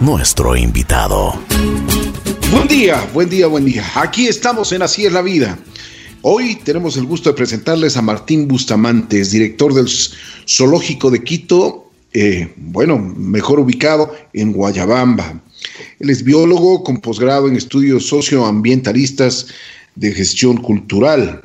nuestro 0.00 0.56
invitado. 0.56 1.38
Buen 2.50 2.66
día, 2.66 3.06
buen 3.12 3.28
día, 3.28 3.46
buen 3.46 3.66
día. 3.66 3.84
Aquí 3.94 4.26
estamos 4.26 4.72
en 4.72 4.80
Así 4.80 5.04
es 5.04 5.12
la 5.12 5.20
vida. 5.20 5.58
Hoy 6.22 6.54
tenemos 6.64 6.96
el 6.96 7.04
gusto 7.04 7.28
de 7.28 7.36
presentarles 7.36 7.98
a 7.98 8.02
Martín 8.02 8.48
Bustamantes, 8.48 9.32
director 9.32 9.74
del 9.74 9.86
Zoológico 10.48 11.10
de 11.10 11.22
Quito, 11.22 11.90
eh, 12.14 12.50
bueno, 12.56 12.98
mejor 12.98 13.60
ubicado 13.60 14.10
en 14.32 14.52
Guayabamba. 14.54 15.38
Él 15.98 16.08
es 16.08 16.24
biólogo 16.24 16.82
con 16.84 17.02
posgrado 17.02 17.48
en 17.48 17.56
estudios 17.56 18.06
socioambientalistas 18.06 19.48
de 19.94 20.10
gestión 20.10 20.56
cultural. 20.56 21.42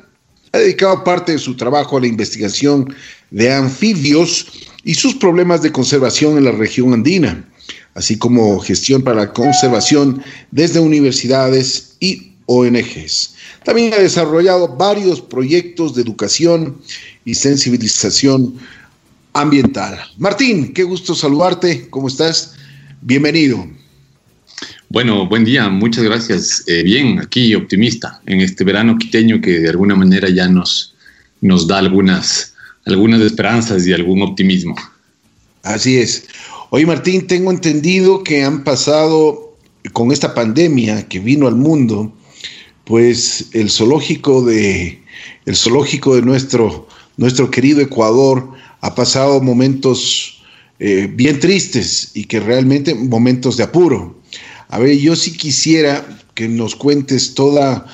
Ha 0.52 0.58
dedicado 0.58 1.04
parte 1.04 1.32
de 1.32 1.38
su 1.38 1.54
trabajo 1.54 1.98
a 1.98 2.00
la 2.00 2.06
investigación 2.06 2.94
de 3.30 3.52
anfibios 3.52 4.67
y 4.88 4.94
sus 4.94 5.16
problemas 5.16 5.60
de 5.60 5.70
conservación 5.70 6.38
en 6.38 6.44
la 6.44 6.52
región 6.52 6.94
andina, 6.94 7.46
así 7.92 8.16
como 8.16 8.58
gestión 8.58 9.02
para 9.02 9.18
la 9.18 9.32
conservación 9.34 10.22
desde 10.50 10.80
universidades 10.80 11.94
y 12.00 12.32
ONGs. 12.46 13.34
También 13.64 13.92
ha 13.92 13.98
desarrollado 13.98 14.66
varios 14.78 15.20
proyectos 15.20 15.94
de 15.94 16.00
educación 16.00 16.78
y 17.26 17.34
sensibilización 17.34 18.54
ambiental. 19.34 19.98
Martín, 20.16 20.72
qué 20.72 20.84
gusto 20.84 21.14
saludarte. 21.14 21.90
¿Cómo 21.90 22.08
estás? 22.08 22.54
Bienvenido. 23.02 23.68
Bueno, 24.88 25.28
buen 25.28 25.44
día, 25.44 25.68
muchas 25.68 26.04
gracias. 26.04 26.64
Eh, 26.66 26.82
bien, 26.82 27.18
aquí 27.18 27.54
optimista 27.54 28.22
en 28.24 28.40
este 28.40 28.64
verano 28.64 28.96
quiteño 28.96 29.38
que 29.42 29.60
de 29.60 29.68
alguna 29.68 29.94
manera 29.94 30.30
ya 30.30 30.48
nos, 30.48 30.94
nos 31.42 31.68
da 31.68 31.76
algunas, 31.76 32.54
algunas 32.88 33.20
esperanzas 33.20 33.86
y 33.86 33.92
algún 33.92 34.22
optimismo. 34.22 34.74
Así 35.62 35.96
es. 35.96 36.26
Hoy 36.70 36.86
Martín, 36.86 37.26
tengo 37.26 37.50
entendido 37.50 38.22
que 38.22 38.42
han 38.44 38.64
pasado 38.64 39.56
con 39.92 40.12
esta 40.12 40.34
pandemia 40.34 41.08
que 41.08 41.18
vino 41.18 41.46
al 41.46 41.56
mundo, 41.56 42.12
pues 42.84 43.48
el 43.52 43.70
zoológico 43.70 44.44
de 44.44 45.02
el 45.46 45.56
zoológico 45.56 46.14
de 46.14 46.22
nuestro 46.22 46.88
nuestro 47.16 47.50
querido 47.50 47.80
Ecuador 47.80 48.52
ha 48.80 48.94
pasado 48.94 49.40
momentos 49.40 50.40
eh, 50.78 51.10
bien 51.12 51.40
tristes 51.40 52.12
y 52.14 52.24
que 52.24 52.40
realmente 52.40 52.94
momentos 52.94 53.56
de 53.56 53.64
apuro. 53.64 54.16
A 54.68 54.78
ver, 54.78 54.96
yo 54.96 55.16
sí 55.16 55.36
quisiera 55.36 56.06
que 56.34 56.48
nos 56.48 56.76
cuentes 56.76 57.34
toda, 57.34 57.86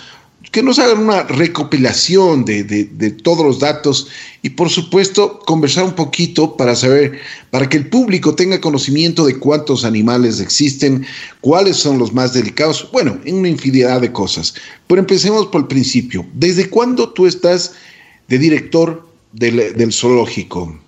que 0.54 0.62
nos 0.62 0.78
hagan 0.78 0.98
una 0.98 1.24
recopilación 1.24 2.44
de, 2.44 3.16
todos 3.24 3.44
los 3.44 3.58
datos 3.58 4.06
y 4.40 4.50
por 4.50 4.70
supuesto 4.70 5.40
conversar 5.40 5.82
un 5.82 5.96
poquito 5.96 6.56
para 6.56 6.76
saber, 6.76 7.18
para 7.50 7.68
que 7.68 7.76
el 7.76 7.88
público 7.88 8.36
tenga 8.36 8.60
conocimiento 8.60 9.26
de 9.26 9.36
cuántos 9.36 9.84
animales 9.84 10.38
existen, 10.38 11.04
cuáles 11.40 11.78
son 11.78 11.98
los 11.98 12.14
más 12.14 12.34
delicados, 12.34 12.88
bueno, 12.92 13.18
en 13.24 13.34
una 13.34 13.48
infinidad 13.48 14.00
de 14.00 14.12
cosas. 14.12 14.54
Pero 14.86 15.00
empecemos 15.00 15.46
por 15.46 15.62
el 15.62 15.66
principio. 15.66 16.24
¿Desde 16.34 16.70
cuándo 16.70 17.08
tú 17.08 17.26
estás 17.26 17.72
de 18.28 18.38
director 18.38 19.08
del, 19.32 19.92
zoológico? 19.92 20.78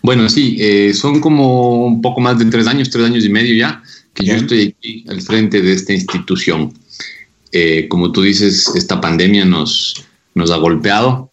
Bueno, 0.00 0.30
sí, 0.30 0.56
eh, 0.60 0.94
son 0.94 1.20
como 1.20 1.84
un 1.84 2.00
poco 2.00 2.22
más 2.22 2.38
de 2.38 2.46
tres 2.46 2.66
años, 2.68 2.88
tres 2.88 3.04
años 3.04 3.22
y 3.22 3.28
medio 3.28 3.54
ya 3.54 3.82
que 4.14 4.24
yo 4.24 4.34
estoy 4.34 4.74
aquí 4.78 5.04
al 5.08 5.20
frente 5.20 5.60
de 5.60 5.74
esta 5.74 5.92
institución. 5.92 6.72
Eh, 7.56 7.86
como 7.88 8.10
tú 8.10 8.22
dices, 8.22 8.72
esta 8.74 9.00
pandemia 9.00 9.44
nos, 9.44 10.04
nos 10.34 10.50
ha 10.50 10.56
golpeado 10.56 11.30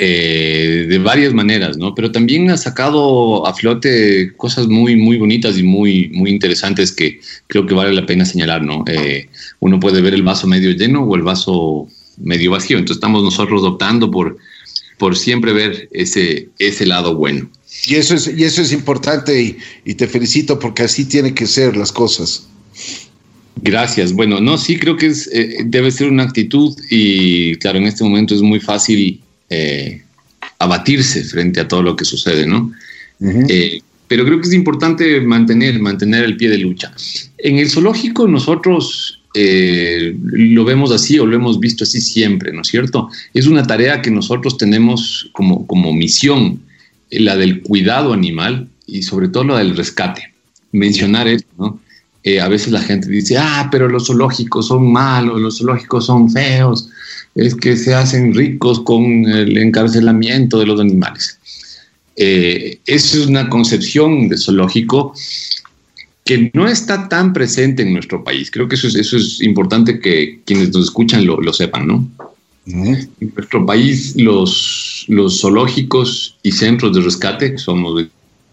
eh, 0.00 0.86
de 0.88 0.98
varias 0.98 1.32
maneras, 1.32 1.76
¿no? 1.76 1.94
Pero 1.94 2.10
también 2.10 2.50
ha 2.50 2.56
sacado 2.56 3.46
a 3.46 3.54
flote 3.54 4.32
cosas 4.36 4.66
muy, 4.66 4.96
muy 4.96 5.16
bonitas 5.16 5.56
y 5.58 5.62
muy, 5.62 6.10
muy 6.12 6.30
interesantes 6.30 6.90
que 6.90 7.20
creo 7.46 7.66
que 7.66 7.74
vale 7.74 7.92
la 7.92 8.04
pena 8.04 8.24
señalar, 8.24 8.64
¿no? 8.64 8.82
Eh, 8.88 9.28
uno 9.60 9.78
puede 9.78 10.00
ver 10.00 10.14
el 10.14 10.24
vaso 10.24 10.48
medio 10.48 10.72
lleno 10.72 11.04
o 11.04 11.14
el 11.14 11.22
vaso 11.22 11.86
medio 12.16 12.50
vacío. 12.50 12.76
Entonces 12.76 12.96
estamos 12.96 13.22
nosotros 13.22 13.62
optando 13.62 14.10
por, 14.10 14.38
por 14.98 15.16
siempre 15.16 15.52
ver 15.52 15.88
ese, 15.92 16.48
ese 16.58 16.84
lado 16.84 17.14
bueno. 17.14 17.48
Y 17.86 17.94
eso 17.94 18.16
es, 18.16 18.26
y 18.26 18.42
eso 18.42 18.62
es 18.62 18.72
importante 18.72 19.56
y, 19.84 19.94
te 19.94 20.08
felicito 20.08 20.58
porque 20.58 20.82
así 20.82 21.04
tienen 21.04 21.34
que 21.34 21.46
ser 21.46 21.76
las 21.76 21.92
cosas. 21.92 22.48
Gracias. 23.62 24.12
Bueno, 24.12 24.40
no, 24.40 24.56
sí 24.56 24.78
creo 24.78 24.96
que 24.96 25.06
es, 25.06 25.28
eh, 25.32 25.58
debe 25.66 25.90
ser 25.90 26.08
una 26.08 26.22
actitud 26.22 26.76
y 26.90 27.56
claro, 27.56 27.78
en 27.78 27.84
este 27.84 28.04
momento 28.04 28.34
es 28.34 28.42
muy 28.42 28.60
fácil 28.60 29.20
eh, 29.50 30.02
abatirse 30.58 31.22
frente 31.24 31.60
a 31.60 31.68
todo 31.68 31.82
lo 31.82 31.96
que 31.96 32.04
sucede, 32.04 32.46
¿no? 32.46 32.72
Eh, 33.20 33.80
pero 34.08 34.24
creo 34.24 34.40
que 34.40 34.48
es 34.48 34.54
importante 34.54 35.20
mantener, 35.20 35.78
mantener 35.78 36.24
el 36.24 36.36
pie 36.36 36.48
de 36.48 36.58
lucha. 36.58 36.92
En 37.38 37.58
el 37.58 37.68
zoológico 37.68 38.26
nosotros 38.26 39.18
lo 39.32 40.64
vemos 40.64 40.90
así 40.90 41.18
o 41.18 41.26
lo 41.26 41.36
hemos 41.36 41.60
visto 41.60 41.84
así 41.84 42.00
siempre, 42.00 42.52
¿no 42.52 42.62
es 42.62 42.68
cierto? 42.68 43.10
Es 43.32 43.46
una 43.46 43.64
tarea 43.64 44.02
que 44.02 44.10
nosotros 44.10 44.56
tenemos 44.56 45.28
como, 45.32 45.66
como 45.66 45.92
misión 45.92 46.60
la 47.10 47.36
del 47.36 47.60
cuidado 47.60 48.12
animal 48.12 48.68
y 48.86 49.02
sobre 49.02 49.28
todo 49.28 49.44
la 49.44 49.58
del 49.58 49.76
rescate. 49.76 50.32
Mencionar 50.72 51.28
esto, 51.28 51.48
¿no? 51.58 51.80
Eh, 52.22 52.40
a 52.40 52.48
veces 52.48 52.72
la 52.72 52.82
gente 52.82 53.08
dice, 53.08 53.38
ah, 53.38 53.68
pero 53.70 53.88
los 53.88 54.06
zoológicos 54.06 54.68
son 54.68 54.92
malos, 54.92 55.40
los 55.40 55.58
zoológicos 55.58 56.06
son 56.06 56.30
feos, 56.30 56.90
es 57.34 57.54
que 57.54 57.76
se 57.76 57.94
hacen 57.94 58.34
ricos 58.34 58.80
con 58.80 59.02
el 59.26 59.56
encarcelamiento 59.56 60.58
de 60.58 60.66
los 60.66 60.80
animales. 60.80 61.38
Eh, 62.16 62.78
esa 62.84 63.16
es 63.16 63.26
una 63.26 63.48
concepción 63.48 64.28
de 64.28 64.36
zoológico 64.36 65.14
que 66.24 66.50
no 66.52 66.68
está 66.68 67.08
tan 67.08 67.32
presente 67.32 67.82
en 67.82 67.94
nuestro 67.94 68.22
país. 68.22 68.50
Creo 68.50 68.68
que 68.68 68.74
eso 68.74 68.86
es, 68.88 68.94
eso 68.94 69.16
es 69.16 69.40
importante 69.40 69.98
que 70.00 70.40
quienes 70.44 70.72
nos 70.74 70.84
escuchan 70.84 71.24
lo, 71.24 71.40
lo 71.40 71.52
sepan, 71.52 71.86
¿no? 71.86 72.06
En 72.66 73.08
nuestro 73.34 73.64
país, 73.64 74.14
los, 74.16 75.06
los 75.08 75.40
zoológicos 75.40 76.36
y 76.42 76.52
centros 76.52 76.94
de 76.94 77.00
rescate, 77.00 77.58
somos 77.58 78.04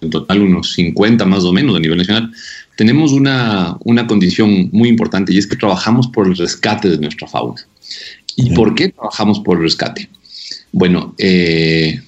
en 0.02 0.10
total 0.10 0.42
unos 0.42 0.74
50 0.74 1.26
más 1.26 1.44
o 1.44 1.52
menos 1.52 1.76
a 1.76 1.80
nivel 1.80 1.98
nacional, 1.98 2.32
tenemos 2.78 3.12
una, 3.12 3.76
una 3.84 4.06
condición 4.06 4.70
muy 4.72 4.88
importante 4.88 5.34
y 5.34 5.40
es 5.40 5.48
que 5.48 5.58
trabajamos 5.58 6.08
por 6.08 6.28
el 6.28 6.38
rescate 6.38 6.90
de 6.90 7.00
nuestra 7.00 7.28
fauna. 7.28 7.68
¿Y 8.36 8.52
por 8.52 8.76
qué 8.76 8.90
trabajamos 8.90 9.40
por 9.40 9.58
el 9.58 9.64
rescate? 9.64 10.08
Bueno, 10.72 11.16
eh, 11.18 12.00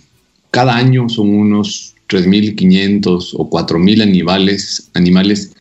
cada 0.52 0.76
año 0.76 1.10
son 1.10 1.30
unos 1.30 1.96
3.500 2.08 3.32
o 3.34 3.50
4.000 3.50 4.04
animales, 4.04 4.90
animales 4.94 5.54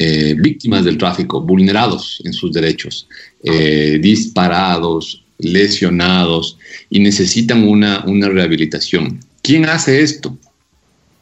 eh, 0.00 0.34
víctimas 0.36 0.84
del 0.84 0.98
tráfico, 0.98 1.40
vulnerados 1.40 2.20
en 2.24 2.32
sus 2.32 2.52
derechos, 2.52 3.06
eh, 3.44 3.98
disparados, 4.02 5.24
lesionados 5.38 6.58
y 6.90 6.98
necesitan 6.98 7.62
una, 7.62 8.04
una 8.06 8.28
rehabilitación. 8.28 9.20
¿Quién 9.40 9.66
hace 9.66 10.02
esto? 10.02 10.36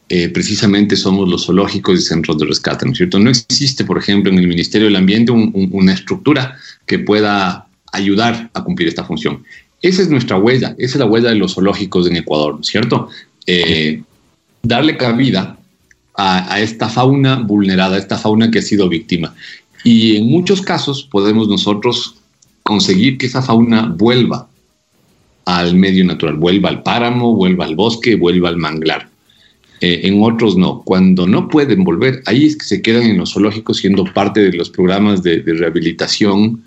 Eh, 0.09 0.29
precisamente 0.29 0.95
somos 0.95 1.29
los 1.29 1.47
zoológicos 1.47 1.99
y 1.99 2.03
centros 2.03 2.39
de 2.39 2.47
rescate, 2.47 2.87
¿no 2.87 2.93
es 2.93 2.99
cierto? 2.99 3.19
No 3.19 3.31
existe, 3.31 3.85
por 3.85 3.99
ejemplo, 3.99 4.31
en 4.31 4.39
el 4.39 4.47
Ministerio 4.47 4.87
del 4.87 4.97
Ambiente 4.97 5.33
una 5.33 5.93
estructura 5.93 6.57
que 6.87 7.01
pueda 7.01 7.67
ayudar 7.93 8.51
a 8.55 8.63
cumplir 8.63 8.89
esta 8.89 9.05
función. 9.05 9.43
Esa 9.83 10.03
es 10.03 10.09
nuestra 10.09 10.37
huella, 10.37 10.77
esa 10.79 10.95
es 10.95 10.97
la 11.01 11.07
huella 11.07 11.31
de 11.31 11.35
los 11.35 11.55
zoológicos 11.55 12.07
en 12.07 12.17
Ecuador, 12.17 12.55
¿no 12.55 12.61
es 12.61 12.69
cierto? 12.69 13.09
Eh, 13.47 14.03
darle 14.63 14.97
cabida 14.97 15.59
a, 16.15 16.55
a, 16.55 16.61
esta 16.61 16.89
fauna 16.89 17.37
vulnerada, 17.41 17.97
a 17.97 17.99
esta 17.99 18.17
fauna 18.17 18.51
que 18.51 18.61
ha 18.61 18.63
sido 18.63 18.89
víctima. 18.89 19.35
Y 19.83 20.17
en 20.17 20.27
muchos 20.27 20.63
casos 20.63 21.03
podemos 21.03 21.49
nosotros 21.49 22.15
conseguir 22.63 23.19
que 23.19 23.27
esa 23.27 23.43
fauna 23.43 23.87
vuelva 23.87 24.49
al 25.47 25.75
medio 25.75 26.05
natural, 26.05 26.37
vuelva 26.37 26.69
al 26.69 26.83
páramo, 26.83 27.35
vuelva 27.35 27.65
al 27.65 27.75
bosque, 27.75 28.17
vuelva 28.17 28.49
al 28.49 28.57
manglar. 28.57 29.09
Eh, 29.81 30.01
en 30.05 30.23
otros 30.23 30.57
no. 30.57 30.83
Cuando 30.83 31.27
no 31.27 31.49
pueden 31.49 31.85
volver, 31.85 32.23
ahí 32.27 32.47
es 32.47 32.57
que 32.57 32.65
se 32.65 32.83
quedan 32.83 33.03
en 33.03 33.19
los 33.19 33.33
zoológicos 33.33 33.79
siendo 33.79 34.05
parte 34.05 34.41
de 34.41 34.53
los 34.53 34.71
programas 34.71 35.23
de, 35.23 35.43
rehabilitación 35.45 36.63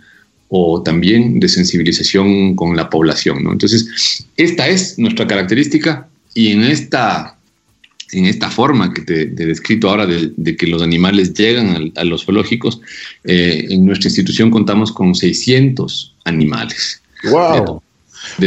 o 0.49 0.81
también 0.81 1.39
de 1.39 1.47
sensibilización 1.47 2.55
con 2.55 2.75
la 2.75 2.89
población. 2.89 3.43
¿no? 3.43 3.51
Entonces, 3.51 4.25
esta 4.37 4.67
es 4.67 4.97
nuestra 4.99 5.27
característica 5.27 6.07
y 6.33 6.51
en 6.51 6.63
esta, 6.63 7.37
en 8.11 8.25
esta 8.25 8.49
forma 8.49 8.93
que 8.93 9.01
te, 9.01 9.21
he 9.21 9.45
descrito 9.45 9.89
ahora 9.89 10.05
de, 10.05 10.55
que 10.55 10.67
los 10.67 10.81
animales 10.81 11.33
llegan 11.33 11.91
a, 11.95 12.03
los 12.03 12.25
zoológicos, 12.25 12.81
eh, 13.23 13.67
en 13.69 13.85
nuestra 13.85 14.09
institución 14.09 14.51
contamos 14.51 14.91
con 14.91 15.15
600 15.15 16.15
animales. 16.25 17.01
¡Wow! 17.31 17.81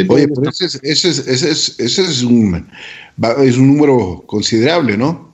Oye, 0.08 0.28
pero 0.28 0.50
ese 0.50 0.66
es, 0.66 0.80
ese 0.82 1.08
es, 1.10 1.18
ese 1.26 1.50
es, 1.50 1.74
ese 1.78 2.02
es, 2.02 2.22
un, 2.22 2.66
es 3.42 3.56
un 3.56 3.68
número 3.68 4.24
considerable, 4.26 4.96
¿no? 4.96 5.32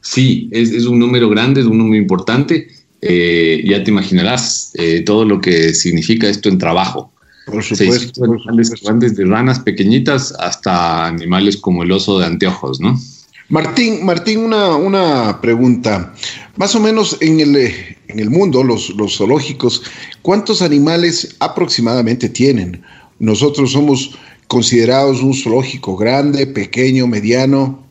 Sí, 0.00 0.48
es, 0.52 0.70
es 0.70 0.84
un 0.84 0.98
número 0.98 1.28
grande, 1.28 1.60
es 1.60 1.66
un 1.66 1.78
número 1.78 2.00
importante. 2.00 2.68
Eh, 3.00 3.62
ya 3.64 3.82
te 3.82 3.90
imaginarás 3.90 4.72
eh, 4.74 5.00
todo 5.00 5.24
lo 5.24 5.40
que 5.40 5.74
significa 5.74 6.28
esto 6.28 6.48
en 6.48 6.58
trabajo. 6.58 7.12
Por 7.46 7.62
supuesto. 7.62 8.22
Desde 8.54 9.24
de 9.24 9.24
ranas 9.24 9.58
pequeñitas 9.58 10.32
hasta 10.38 11.06
animales 11.06 11.56
como 11.56 11.82
el 11.82 11.90
oso 11.90 12.18
de 12.18 12.26
anteojos, 12.26 12.80
¿no? 12.80 13.00
Martín, 13.48 14.04
Martín, 14.04 14.38
una, 14.40 14.76
una 14.76 15.40
pregunta. 15.40 16.14
Más 16.56 16.74
o 16.74 16.80
menos 16.80 17.18
en 17.20 17.40
el, 17.40 17.56
en 17.56 18.20
el 18.20 18.30
mundo, 18.30 18.62
los, 18.62 18.90
los 18.90 19.16
zoológicos, 19.16 19.82
¿cuántos 20.22 20.62
animales 20.62 21.36
aproximadamente 21.40 22.28
tienen? 22.28 22.82
Nosotros 23.22 23.70
somos 23.70 24.18
considerados 24.48 25.22
un 25.22 25.32
zoológico 25.32 25.96
grande, 25.96 26.44
pequeño, 26.44 27.06
mediano. 27.06 27.86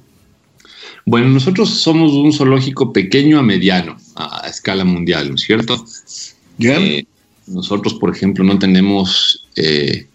Bueno, 1.06 1.30
nosotros 1.30 1.69
somos 1.69 2.12
un 2.12 2.33
zoológico 2.33 2.92
pequeño 2.92 3.39
a 3.39 3.42
mediano, 3.42 3.95
a, 4.16 4.45
escala 4.50 4.83
mundial, 4.83 5.30
¿no 5.30 5.36
es 5.36 5.42
cierto? 5.42 5.86
Eh, 6.60 7.06
nosotros, 7.48 7.94
por 7.94 8.13
ejemplo, 8.13 8.44
no 8.44 8.60
tenemos 8.60 9.48
eh, 9.56 10.06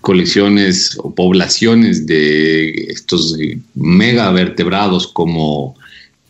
colecciones 0.00 0.96
o 0.96 1.14
poblaciones 1.14 2.06
de 2.06 2.70
estos 2.88 3.36
megavertebrados 3.74 5.08
como 5.08 5.76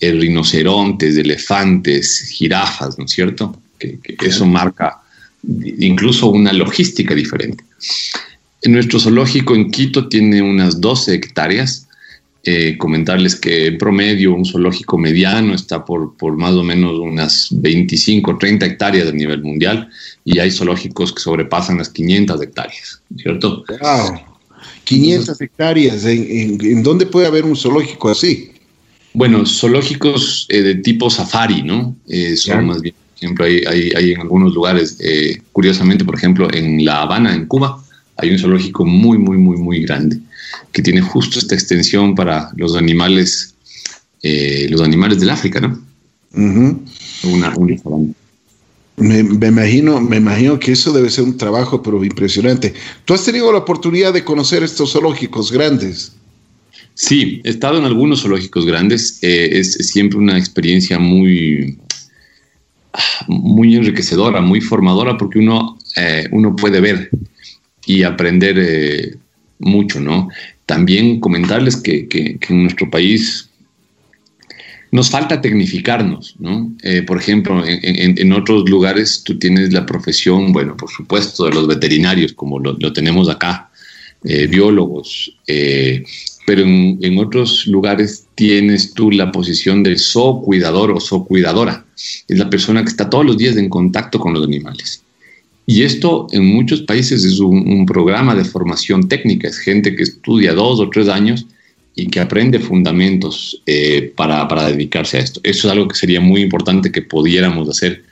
el 0.00 0.20
rinocerontes, 0.20 1.16
elefantes, 1.16 2.18
jirafas, 2.32 2.98
¿no 2.98 3.04
es 3.04 3.12
cierto? 3.12 3.56
Que, 3.78 4.00
eso 4.22 4.44
marca 4.44 5.01
incluso 5.42 6.28
una 6.28 6.52
logística 6.52 7.14
diferente. 7.14 7.64
En 8.62 8.72
nuestro 8.72 9.00
zoológico 9.00 9.54
en 9.54 9.70
Quito 9.70 10.08
tiene 10.08 10.40
unas 10.40 10.80
12 10.80 11.14
hectáreas. 11.14 11.88
Eh, 12.44 12.76
comentarles 12.76 13.36
que 13.36 13.68
en 13.68 13.78
promedio 13.78 14.34
un 14.34 14.44
zoológico 14.44 14.98
mediano 14.98 15.54
está 15.54 15.84
por, 15.84 16.16
por 16.16 16.36
más 16.36 16.54
o 16.54 16.64
menos 16.64 16.98
unas 16.98 17.48
25 17.52 18.32
o 18.32 18.36
30 18.36 18.66
hectáreas 18.66 19.08
a 19.08 19.12
nivel 19.12 19.42
mundial 19.42 19.88
y 20.24 20.40
hay 20.40 20.50
zoológicos 20.50 21.12
que 21.12 21.20
sobrepasan 21.20 21.78
las 21.78 21.88
500 21.90 22.42
hectáreas, 22.42 23.00
¿cierto? 23.16 23.64
¡Wow! 23.80 24.32
500 24.84 25.40
hectáreas, 25.40 26.04
¿En, 26.04 26.82
dónde 26.82 27.06
puede 27.06 27.28
haber 27.28 27.44
un 27.44 27.56
zoológico 27.56 28.08
así? 28.08 28.50
Bueno, 29.14 29.46
zoológicos 29.46 30.46
eh, 30.48 30.62
de 30.62 30.74
tipo 30.76 31.10
safari, 31.10 31.62
¿no? 31.62 31.94
Eh, 32.08 32.36
son 32.36 32.66
más 32.66 32.80
bien, 32.80 32.94
ejemplo, 33.22 33.44
hay, 33.44 33.62
hay, 33.96 34.12
en 34.12 34.20
algunos 34.20 34.54
lugares, 34.54 34.96
eh, 35.00 35.40
curiosamente, 35.52 36.04
por 36.04 36.16
ejemplo, 36.16 36.52
en 36.52 36.84
La 36.84 37.02
Habana, 37.02 37.34
en 37.34 37.46
Cuba, 37.46 37.82
hay 38.16 38.30
un 38.30 38.38
zoológico 38.38 38.84
muy, 38.84 39.18
muy, 39.18 39.38
muy, 39.38 39.56
muy 39.56 39.82
grande 39.82 40.18
que 40.70 40.82
tiene 40.82 41.00
justo 41.00 41.38
esta 41.38 41.54
extensión 41.54 42.14
para 42.14 42.50
los 42.56 42.76
animales, 42.76 43.54
los 44.22 44.80
animales 44.82 45.18
del 45.18 45.30
África, 45.30 45.60
¿no? 45.60 45.80
Una, 47.24 47.54
un 47.56 48.14
me, 48.96 49.20
imagino, 49.20 50.00
me 50.00 50.18
imagino 50.18 50.58
que 50.58 50.72
eso 50.72 50.92
debe 50.92 51.10
ser 51.10 51.24
un 51.24 51.36
trabajo, 51.36 51.82
pero 51.82 52.04
impresionante. 52.04 52.74
¿Tú 53.04 53.14
has 53.14 53.24
tenido 53.24 53.50
la 53.50 53.58
oportunidad 53.58 54.12
de 54.12 54.24
conocer 54.24 54.62
estos 54.62 54.92
zoológicos 54.92 55.50
grandes? 55.50 56.12
Sí, 56.94 57.40
he 57.44 57.50
estado 57.50 57.78
en 57.78 57.84
algunos 57.84 58.22
zoológicos 58.22 58.66
grandes. 58.66 59.18
Eh, 59.22 59.50
es, 59.52 59.72
siempre 59.72 60.18
una 60.18 60.38
experiencia 60.38 60.98
muy, 60.98 61.78
muy 63.28 63.76
enriquecedora, 63.76 64.40
muy 64.40 64.60
formadora, 64.60 65.16
porque 65.16 65.38
uno, 65.38 65.78
eh, 65.96 66.26
uno 66.32 66.54
puede 66.56 66.80
ver 66.80 67.10
y 67.86 68.02
aprender 68.02 68.56
eh, 68.58 69.16
mucho, 69.58 70.00
¿no? 70.00 70.28
También 70.66 71.20
comentarles 71.20 71.76
que, 71.76 72.08
que 72.08 72.38
en 72.48 72.62
nuestro 72.62 72.88
país 72.90 73.48
nos 74.90 75.10
falta 75.10 75.40
tecnificarnos, 75.40 76.36
¿no? 76.38 76.70
Eh, 76.82 77.02
por 77.02 77.18
ejemplo, 77.18 77.64
en, 77.66 78.32
otros 78.32 78.68
lugares 78.68 79.22
tú 79.24 79.38
tienes 79.38 79.72
la 79.72 79.86
profesión, 79.86 80.52
bueno, 80.52 80.76
por 80.76 80.90
supuesto, 80.90 81.46
de 81.46 81.54
los 81.54 81.66
veterinarios, 81.66 82.34
como 82.34 82.58
lo, 82.58 82.92
tenemos 82.92 83.28
acá, 83.28 83.70
biólogos, 84.22 85.36
pero 86.46 86.62
en, 86.62 87.18
otros 87.18 87.66
lugares 87.66 88.21
tienes 88.34 88.94
tú 88.94 89.10
la 89.10 89.30
posición 89.30 89.82
del 89.82 89.98
cuidador 90.44 90.94
o 90.96 91.24
cuidadora. 91.24 91.84
Es 92.28 92.38
la 92.38 92.50
persona 92.50 92.82
que 92.82 92.88
está 92.88 93.10
todos 93.10 93.26
los 93.26 93.38
días 93.38 93.56
en 93.56 93.68
contacto 93.68 94.18
con 94.18 94.32
los 94.32 94.44
animales. 94.44 95.02
Y 95.66 95.82
esto 95.82 96.26
en 96.32 96.46
muchos 96.46 96.82
países 96.82 97.24
es 97.24 97.38
un, 97.38 97.68
un 97.68 97.86
programa 97.86 98.34
de 98.34 98.44
formación 98.44 99.08
técnica, 99.08 99.48
es 99.48 99.58
gente 99.58 99.94
que 99.94 100.02
estudia 100.02 100.54
dos 100.54 100.80
o 100.80 100.90
tres 100.90 101.08
años 101.08 101.46
y 101.94 102.06
que 102.06 102.20
aprende 102.20 102.58
fundamentos 102.58 103.62
eh, 103.66 104.12
para, 104.16 104.48
para, 104.48 104.68
dedicarse 104.68 105.18
a 105.18 105.20
esto. 105.20 105.40
Eso 105.44 105.68
es 105.68 105.72
algo 105.72 105.88
que 105.88 105.94
sería 105.94 106.20
muy 106.20 106.40
importante 106.40 106.90
que 106.90 107.02
pudiéramos 107.02 107.68
hacer 107.68 108.02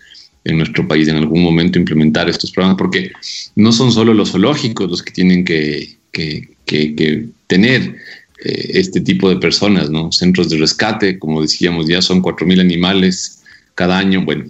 en 0.45 0.59
nuestro 0.59 0.87
país 0.87 1.09
en 1.09 1.17
algún 1.17 1.43
momento, 1.43 1.79
implementar 1.79 2.29
estos 2.29 2.51
programas, 2.51 2.79
porque 2.79 3.11
no 3.57 3.73
son 3.73 3.93
solo 3.93 4.15
los 4.15 4.33
zoológicos 4.33 4.91
los 4.91 5.03
que 5.03 5.13
tienen 5.13 5.45
que, 5.45 5.97
que, 6.13 6.49
que, 6.67 7.27
tener 7.47 7.97
eh, 8.45 8.71
este 8.75 9.01
tipo 9.01 9.29
de 9.29 9.37
personas, 9.37 9.91
¿no? 9.91 10.11
Centros 10.13 10.49
de 10.49 10.59
rescate, 10.59 11.19
como 11.19 11.43
decíamos, 11.43 11.87
ya 11.87 12.01
son 12.01 12.23
4.000 12.23 12.61
animales 12.61 13.43
cada 13.75 13.99
año. 13.99 14.25
Bueno, 14.25 14.47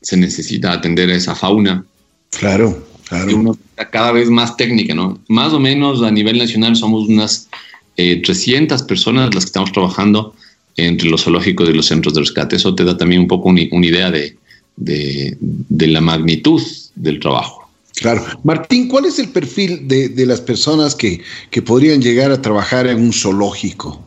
se 0.00 0.16
necesita 0.16 0.72
atender 0.72 1.10
a 1.10 1.16
esa 1.16 1.34
fauna. 1.34 1.84
Claro, 2.30 2.86
claro. 3.08 3.58
cada 3.90 4.12
vez 4.12 4.28
más 4.28 4.56
técnica, 4.56 4.94
¿no? 4.94 5.20
Más 5.28 5.52
o 5.52 5.60
menos 5.60 6.02
a 6.02 6.10
nivel 6.10 6.38
nacional 6.38 6.76
somos 6.76 7.08
unas 7.08 7.48
300 7.96 8.80
eh, 8.80 8.84
personas 8.86 9.34
las 9.34 9.44
que 9.44 9.48
estamos 9.48 9.72
trabajando 9.72 10.34
entre 10.76 11.08
los 11.08 11.22
zoológicos 11.24 11.68
y 11.68 11.72
los 11.72 11.86
centros 11.86 12.14
de 12.14 12.20
rescate. 12.20 12.56
Eso 12.56 12.74
te 12.74 12.84
da 12.84 12.96
también 12.96 13.22
un 13.22 13.28
poco 13.28 13.48
una, 13.48 13.60
idea 13.60 14.10
de, 14.10 14.36
de, 14.76 15.86
la 15.86 16.00
magnitud 16.00 16.60
del 16.94 17.20
trabajo. 17.20 17.63
Claro. 17.96 18.24
Martín, 18.42 18.88
¿cuál 18.88 19.04
es 19.04 19.18
el 19.18 19.28
perfil 19.28 19.86
de, 19.86 20.08
de 20.08 20.26
las 20.26 20.40
personas 20.40 20.94
que, 20.94 21.20
que, 21.50 21.62
podrían 21.62 22.02
llegar 22.02 22.32
a 22.32 22.42
trabajar 22.42 22.86
en 22.86 23.00
un 23.00 23.12
zoológico? 23.12 24.04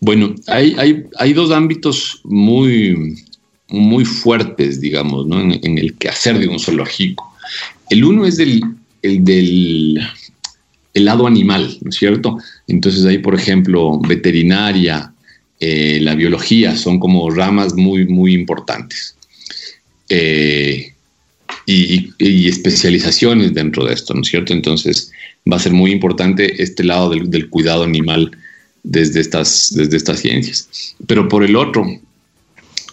Bueno, 0.00 0.34
hay, 0.48 0.74
hay, 0.78 1.04
hay 1.18 1.32
dos 1.32 1.52
ámbitos 1.52 2.20
muy, 2.24 3.16
muy 3.68 4.04
fuertes, 4.04 4.80
digamos, 4.80 5.26
¿no? 5.26 5.40
en, 5.40 5.60
en, 5.62 5.78
el 5.78 5.94
quehacer 5.94 6.38
de 6.38 6.48
un 6.48 6.58
zoológico. 6.58 7.32
El 7.90 8.04
uno 8.04 8.26
es 8.26 8.38
el, 8.40 8.62
el 9.02 9.24
del 9.24 10.00
el 10.96 11.04
lado 11.04 11.26
animal, 11.26 11.76
¿no 11.82 11.90
es 11.90 11.96
cierto? 11.96 12.38
Entonces 12.66 13.04
ahí, 13.04 13.18
por 13.18 13.34
ejemplo, 13.34 14.00
veterinaria, 14.00 15.12
eh, 15.60 15.98
la 16.00 16.14
biología 16.14 16.74
son 16.74 16.98
como 16.98 17.28
ramas 17.28 17.74
muy, 17.74 18.06
muy 18.06 18.32
importantes. 18.32 19.14
Eh, 20.08 20.94
y, 21.66 22.48
especializaciones 22.48 23.52
dentro 23.52 23.84
de 23.84 23.94
esto, 23.94 24.14
¿no 24.14 24.20
es 24.20 24.28
cierto? 24.28 24.52
Entonces 24.52 25.10
va 25.50 25.56
a 25.56 25.60
ser 25.60 25.72
muy 25.72 25.90
importante 25.90 26.62
este 26.62 26.84
lado 26.84 27.10
del, 27.10 27.50
cuidado 27.50 27.82
animal 27.82 28.30
desde 28.84 29.20
estas, 29.20 29.74
desde 29.74 29.96
estas 29.96 30.20
ciencias. 30.20 30.94
Pero 31.06 31.28
por 31.28 31.42
el 31.42 31.56
otro, 31.56 31.84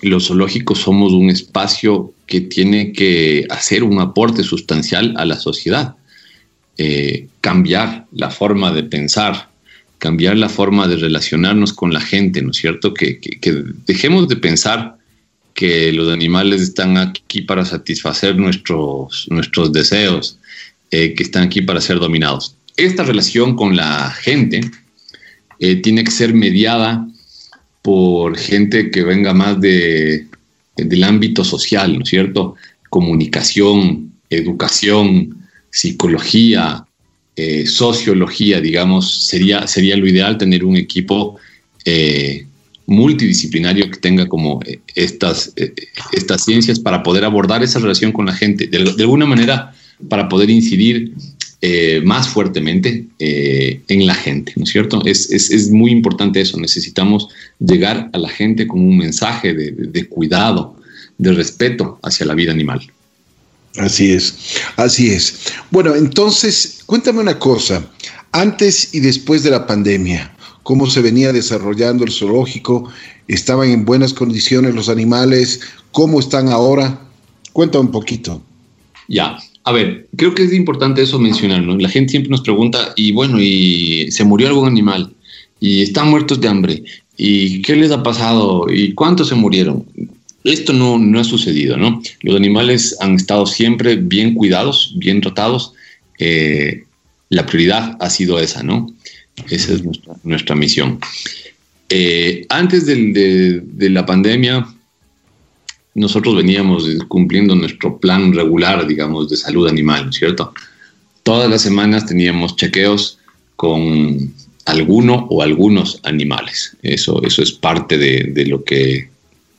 los 0.02 0.28
zoológicos 0.28 0.80
somos 0.80 1.14
un 1.14 1.30
espacio 1.30 2.14
que 2.26 2.42
tiene 2.42 2.92
que 2.92 3.46
hacer 3.50 3.84
un 3.84 4.00
aporte 4.00 4.44
sustancial 4.44 5.14
a 5.18 5.26
la 5.26 5.40
sociedad. 5.40 5.96
Eh, 6.78 7.28
cambiar 7.42 8.08
la 8.12 8.32
forma 8.32 8.72
de 8.72 8.84
pensar, 8.84 9.50
cambiar 10.00 10.36
la 10.38 10.50
forma 10.50 10.88
de 10.88 10.98
relacionarnos 10.98 11.72
con 11.72 11.94
la 11.94 12.02
gente, 12.02 12.42
¿no 12.42 12.50
es 12.50 12.58
cierto? 12.58 12.94
Que, 12.94 13.20
dejemos 13.86 14.28
de 14.28 14.36
pensar 14.38 14.98
que 15.54 15.92
los 15.92 16.12
animales 16.12 16.62
están 16.62 16.98
aquí 16.98 17.42
para 17.42 17.66
satisfacer 17.66 18.36
nuestros, 18.36 19.28
nuestros 19.30 19.72
deseos, 19.72 20.40
eh, 20.92 21.14
que 21.14 21.24
están 21.24 21.44
aquí 21.44 21.62
para 21.62 21.82
ser 21.82 22.00
dominados. 22.00 22.56
Esta 22.76 23.04
relación 23.04 23.56
con 23.56 23.76
la 23.76 24.10
gente 24.12 24.62
eh, 25.60 25.76
tiene 25.78 26.04
que 26.04 26.12
ser 26.12 26.34
mediada 26.34 27.08
por 27.82 28.38
gente 28.38 28.90
que 28.90 29.04
venga 29.04 29.34
más 29.34 29.60
de, 29.60 30.28
del 30.76 31.04
ámbito 31.04 31.44
social, 31.44 31.98
¿no 31.98 32.04
es 32.04 32.10
cierto? 32.10 32.56
Comunicación, 32.90 34.14
educación, 34.30 35.48
psicología, 35.70 36.86
eh, 37.36 37.66
sociología, 37.66 38.62
digamos, 38.62 39.26
sería, 39.26 39.68
sería 39.68 39.98
lo 39.98 40.08
ideal 40.08 40.38
tener 40.38 40.64
un 40.64 40.78
equipo 40.78 41.38
multidisciplinario 42.86 43.90
que 43.90 43.98
tenga 43.98 44.28
como 44.28 44.60
eh, 44.66 44.80
estas, 44.96 45.54
estas 46.12 46.44
ciencias 46.44 46.80
para 46.80 47.04
poder 47.04 47.24
abordar 47.26 47.64
esa 47.64 47.80
relación 47.80 48.12
con 48.12 48.26
la 48.26 48.34
gente, 48.34 48.68
de, 48.68 49.04
alguna 49.04 49.26
manera 49.26 49.74
para 50.10 50.28
poder 50.30 50.50
incidir 50.50 51.14
más 52.04 52.28
fuertemente 52.28 53.06
en 53.20 54.06
la 54.06 54.16
gente, 54.16 54.52
¿no 54.58 54.66
es 54.66 54.70
cierto? 54.70 55.02
Es, 55.06 55.32
es, 55.32 55.50
es, 55.50 55.72
muy 55.72 55.92
importante 55.92 56.42
eso, 56.42 56.60
necesitamos 56.60 57.30
llegar 57.58 58.10
a 58.12 58.18
la 58.18 58.28
gente 58.28 58.68
con 58.68 58.82
un 58.82 58.98
mensaje 58.98 59.54
de, 59.54 59.72
de 59.72 60.06
cuidado, 60.10 60.76
de 61.18 61.32
respeto 61.32 62.00
hacia 62.04 62.26
la 62.26 62.34
vida 62.34 62.52
animal. 62.52 62.82
Así 63.78 64.12
es, 64.12 64.36
así 64.76 65.10
es. 65.10 65.36
Bueno, 65.72 65.96
entonces, 65.96 66.82
cuéntame 66.86 67.22
una 67.22 67.40
cosa, 67.40 67.84
antes 68.32 68.94
y 68.94 69.00
después 69.00 69.42
de 69.42 69.50
la 69.50 69.66
pandemia, 69.66 70.36
¿cómo 70.64 70.90
se 70.90 71.02
venía 71.02 71.32
desarrollando 71.32 72.04
el 72.04 72.12
zoológico? 72.12 72.90
¿Estaban 73.28 73.70
en 73.70 73.86
buenas 73.86 74.14
condiciones 74.14 74.74
los 74.74 74.90
animales? 74.90 75.62
¿Cómo 75.92 76.20
están 76.20 76.50
ahora? 76.50 77.00
Cuéntame 77.52 77.86
un 77.86 77.92
poquito. 77.92 78.42
Ya, 79.08 79.38
a 79.66 79.72
ver, 79.72 80.08
creo 80.18 80.34
que 80.34 80.44
es 80.44 80.54
importante 80.54 81.02
eso 81.02 81.20
mencionarlo. 81.20 81.78
La 81.78 81.90
gente 81.90 82.12
siempre 82.12 82.32
nos 82.32 82.42
pregunta, 82.42 82.94
y 82.96 83.12
bueno, 83.12 83.40
¿y 83.40 84.12
se 84.12 84.24
murió 84.24 84.48
algún 84.48 84.68
animal? 84.68 85.14
¿Y 85.60 85.82
están 85.82 86.10
muertos 86.10 86.42
de 86.42 86.48
hambre? 86.48 86.84
¿Y 87.18 87.62
qué 87.62 87.76
les 87.76 87.92
ha 87.92 88.04
pasado? 88.04 88.66
¿Y 88.70 88.94
cuántos 88.94 89.30
se 89.30 89.36
murieron? 89.36 89.86
Esto 90.44 90.74
no, 90.74 90.98
no 90.98 91.20
ha 91.20 91.24
sucedido, 91.24 91.78
¿no? 91.78 92.02
Los 92.22 92.36
animales 92.36 92.98
han 93.00 93.16
estado 93.16 93.46
siempre 93.46 93.96
bien 93.96 94.34
cuidados, 94.34 94.94
bien 94.98 95.22
tratados. 95.22 95.74
Eh, 96.20 96.84
la 97.30 97.46
prioridad 97.46 97.96
ha 98.02 98.10
sido 98.10 98.40
esa, 98.40 98.62
¿no? 98.64 98.88
Esa 99.50 99.74
es 99.74 99.84
nuestra, 100.24 100.56
misión. 100.56 101.00
Eh, 101.90 102.46
antes 102.50 102.86
de, 102.86 103.64
la 103.90 104.06
pandemia, 104.06 104.68
nosotros 105.96 106.36
veníamos 106.36 106.88
cumpliendo 107.08 107.56
nuestro 107.56 107.98
plan 107.98 108.34
regular, 108.34 108.86
digamos, 108.88 109.30
de 109.30 109.38
salud 109.38 109.68
animal, 109.68 110.14
¿cierto? 110.14 110.54
Todas 111.24 111.50
las 111.50 111.62
semanas 111.62 112.06
teníamos 112.06 112.56
chequeos 112.56 113.20
con 113.56 114.34
alguno 114.66 115.28
o 115.30 115.42
algunos 115.42 116.00
animales. 116.04 116.76
Eso, 116.84 117.22
eso 117.24 117.42
es 117.42 117.52
parte 117.52 117.98
de, 117.98 118.46
lo 118.46 118.64
que, 118.64 119.10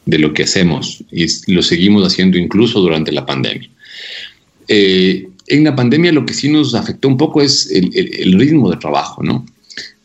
de 0.06 0.18
lo 0.18 0.32
que 0.32 0.44
hacemos 0.44 1.02
y 1.10 1.26
lo 1.52 1.62
seguimos 1.62 2.06
haciendo 2.06 2.38
incluso 2.38 2.80
durante 2.80 3.12
la 3.12 3.26
pandemia. 3.26 3.68
Eh, 4.68 5.28
en 5.46 5.64
la 5.64 5.76
pandemia 5.76 6.12
lo 6.12 6.24
que 6.24 6.34
sí 6.34 6.48
nos 6.48 6.74
afectó 6.74 7.08
un 7.08 7.18
poco 7.18 7.42
es 7.42 7.70
el, 7.70 8.32
ritmo 8.38 8.70
de 8.70 8.78
trabajo, 8.78 9.22
¿no? 9.22 9.44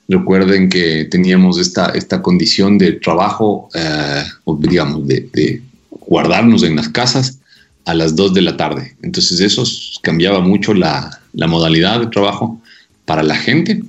Recuerden 0.09 0.69
que 0.69 1.05
teníamos 1.05 1.59
esta, 1.59 1.91
esta 1.91 2.23
condición 2.23 2.79
de 2.79 2.93
trabajo, 2.93 3.69
eh, 3.75 4.23
digamos, 4.57 5.07
de, 5.07 5.61
guardarnos 5.91 6.63
en 6.63 6.75
las 6.75 6.89
casas 6.89 7.37
a 7.85 7.93
las 7.93 8.15
2 8.15 8.33
de 8.33 8.41
la 8.41 8.57
tarde. 8.57 8.95
Entonces 9.03 9.39
eso 9.39 9.63
cambiaba 10.01 10.39
mucho 10.39 10.73
la, 10.73 11.21
modalidad 11.33 11.99
de 11.99 12.07
trabajo 12.07 12.59
para 13.05 13.21
la 13.21 13.35
gente 13.35 13.83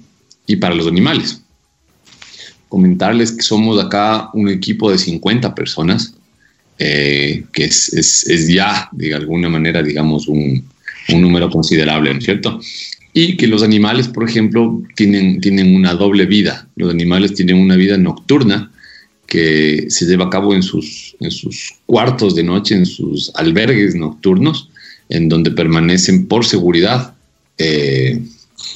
y 0.46 0.56
para 0.56 0.74
los 0.74 0.86
animales. 0.86 1.40
Comentarles 2.68 3.32
que 3.32 3.42
somos 3.42 3.82
acá 3.82 4.28
un 4.34 4.50
equipo 4.50 4.90
de 4.90 4.98
50 4.98 5.54
personas, 5.54 6.12
eh, 6.78 7.44
que 7.50 7.64
es, 7.64 7.94
es, 7.94 8.46
ya 8.46 8.90
de 8.92 9.14
alguna 9.14 9.48
manera, 9.48 9.82
digamos, 9.82 10.28
un, 10.28 10.68
un 11.08 11.22
número 11.22 11.48
considerable, 11.48 12.12
¿no 12.12 12.18
es 12.18 12.24
cierto? 12.26 12.60
Y 13.12 13.36
que 13.36 13.46
los 13.46 13.62
animales, 13.62 14.08
por 14.08 14.28
ejemplo, 14.28 14.82
tienen, 14.94 15.40
tienen 15.40 15.74
una 15.74 15.94
doble 15.94 16.26
vida. 16.26 16.68
Los 16.76 16.90
animales 16.90 17.34
tienen 17.34 17.56
una 17.56 17.76
vida 17.76 17.96
nocturna 17.96 18.70
que 19.26 19.86
se 19.88 20.06
lleva 20.06 20.26
a 20.26 20.30
cabo 20.30 20.54
en 20.54 20.62
sus, 20.62 21.16
en 21.20 21.30
sus 21.30 21.74
cuartos 21.86 22.34
de 22.34 22.42
noche, 22.42 22.74
en 22.74 22.86
sus 22.86 23.32
albergues 23.34 23.94
nocturnos, 23.94 24.70
en 25.08 25.28
donde 25.28 25.50
permanecen 25.50 26.26
por 26.26 26.44
seguridad 26.44 27.14
eh, 27.60 28.18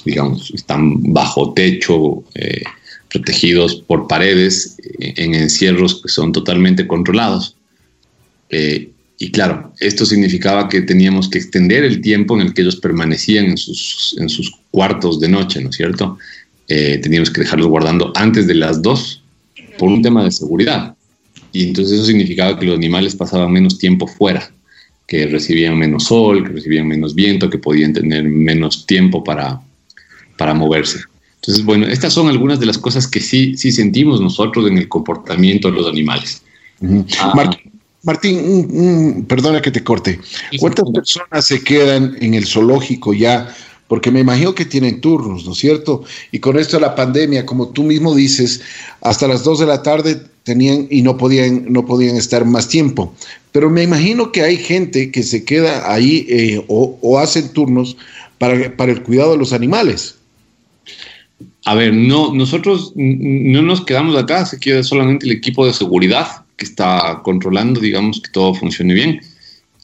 digamos, 0.05 0.51
están 0.51 1.13
bajo 1.15 1.55
techo, 1.55 2.23
eh, 2.35 2.63
protegidos 3.11 3.77
por 3.77 4.07
paredes, 4.07 4.77
eh, 5.01 5.15
en 5.17 5.35
encierros 5.35 6.03
que 6.03 6.09
son 6.09 6.33
totalmente 6.33 6.87
controlados. 6.87 7.57
Y 9.19 9.31
claro, 9.31 9.73
esto 9.81 10.05
significaba 10.05 10.69
que 10.69 10.83
teníamos 10.83 11.29
que 11.29 11.39
extender 11.39 11.85
el 11.85 12.01
tiempo 12.01 12.35
en 12.35 12.47
el 12.47 12.55
que 12.55 12.63
ellos 12.63 12.77
permanecían 12.77 13.47
en 13.47 13.57
sus, 13.57 14.17
en 14.19 14.29
sus 14.29 14.53
cuartos 14.71 15.21
de 15.21 15.29
noche, 15.29 15.63
¿no 15.63 15.71
es 15.71 15.77
cierto? 15.77 16.19
teníamos 16.67 17.31
que 17.31 17.43
dejarlos 17.43 17.69
guardando 17.69 18.11
antes 18.17 18.47
de 18.47 18.55
las 18.55 18.81
dos 18.81 19.23
por 19.79 19.91
un 19.91 20.03
tema 20.03 20.25
de 20.25 20.31
seguridad. 20.31 20.95
Y 21.53 21.69
entonces 21.69 21.95
eso 21.95 22.07
significaba 22.07 22.59
que 22.59 22.67
los 22.67 22.77
animales 22.77 23.15
pasaban 23.15 23.53
menos 23.53 23.79
tiempo 23.79 24.07
fuera, 24.07 24.51
que 25.07 25.27
recibían 25.27 25.79
menos 25.79 26.05
sol, 26.05 26.43
que 26.43 26.53
recibían 26.53 26.89
menos 26.89 27.15
viento, 27.15 27.51
que 27.51 27.59
podían 27.59 27.93
tener 27.93 28.25
menos 28.25 28.87
tiempo 28.87 29.23
para, 29.23 29.61
para 30.37 30.55
moverse. 30.55 31.01
Entonces, 31.37 31.65
bueno, 31.65 31.87
estas 31.87 32.13
son 32.13 32.29
algunas 32.29 32.59
de 32.59 32.67
las 32.67 32.79
cosas 32.79 33.07
que 33.07 33.21
sí, 33.21 33.57
sí 33.57 33.71
sentimos 33.71 34.21
nosotros 34.21 34.67
en 34.67 34.79
el 34.79 34.89
comportamiento 34.89 35.71
de 35.71 35.77
los 35.77 35.87
animales. 35.87 36.43
Ah. 37.21 37.33
Martín, 37.37 37.74
perdona 38.05 39.63
que 39.63 39.71
te 39.71 39.83
corte. 39.83 40.21
¿Cuántas 40.59 40.91
personas 40.91 41.47
se 41.47 41.63
quedan 41.63 42.17
en 42.21 42.35
el 42.35 42.47
zoológico 42.47 43.13
ya? 43.13 43.55
Porque 43.89 44.11
me 44.11 44.21
imagino 44.21 44.55
que 44.55 44.65
tienen 44.65 45.01
turnos, 45.01 45.45
¿no 45.45 45.53
es 45.53 45.59
cierto? 45.59 46.05
Y 46.33 46.39
con 46.39 46.59
esto 46.59 46.77
de 46.77 46.83
la 46.83 46.95
pandemia, 46.95 47.45
como 47.45 47.69
tú 47.69 47.83
mismo 47.83 48.15
dices, 48.15 48.63
hasta 49.03 49.29
las 49.29 49.45
2 49.45 49.61
de 49.61 49.67
la 49.67 49.83
tarde 49.83 50.23
tenían 50.43 50.87
y 50.91 51.03
no 51.03 51.17
podían, 51.17 51.73
no 51.73 51.85
podían 51.85 52.17
estar 52.17 52.45
más 52.45 52.69
tiempo. 52.69 53.15
Pero 53.53 53.71
me 53.71 53.83
imagino 53.83 54.33
que 54.33 54.43
hay 54.43 54.57
gente 54.57 55.11
que 55.11 55.23
se 55.23 55.45
queda 55.45 55.93
ahí 55.93 56.27
eh, 56.29 56.65
o, 56.69 56.99
o, 57.01 57.19
hacen 57.19 57.53
turnos 57.53 57.97
para, 58.39 58.75
para 58.77 58.93
el 58.93 59.03
cuidado 59.03 59.33
de 59.33 59.39
los 59.39 59.53
animales. 59.53 60.17
A 61.67 61.75
ver, 61.75 61.95
no, 61.95 62.35
nosotros 62.35 62.93
no 62.95 63.63
nos 63.63 63.85
quedamos 63.85 64.17
acá, 64.17 64.45
se 64.45 64.59
queda 64.59 64.83
solamente 64.83 65.27
el 65.27 65.33
equipo 65.33 65.67
de 65.67 65.73
seguridad 65.73 66.44
que 66.57 66.65
está 66.65 67.21
controlando, 67.23 67.81
digamos, 67.81 68.21
que 68.21 68.31
todo 68.31 68.55
funcione 68.55 68.95
bien. 68.95 69.21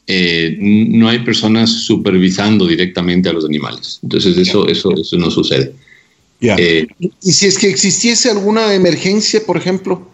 Eh, 0.07 0.57
no 0.59 1.07
hay 1.09 1.19
personas 1.19 1.69
supervisando 1.69 2.65
directamente 2.65 3.29
a 3.29 3.33
los 3.33 3.45
animales. 3.45 3.99
Entonces 4.03 4.37
eso, 4.37 4.67
eso, 4.67 4.91
eso 4.93 5.17
no 5.17 5.29
sucede. 5.31 5.73
Eh, 6.41 6.87
¿Y 6.99 7.31
si 7.31 7.45
es 7.45 7.57
que 7.57 7.69
existiese 7.69 8.31
alguna 8.31 8.73
emergencia, 8.73 9.41
por 9.45 9.57
ejemplo? 9.57 10.09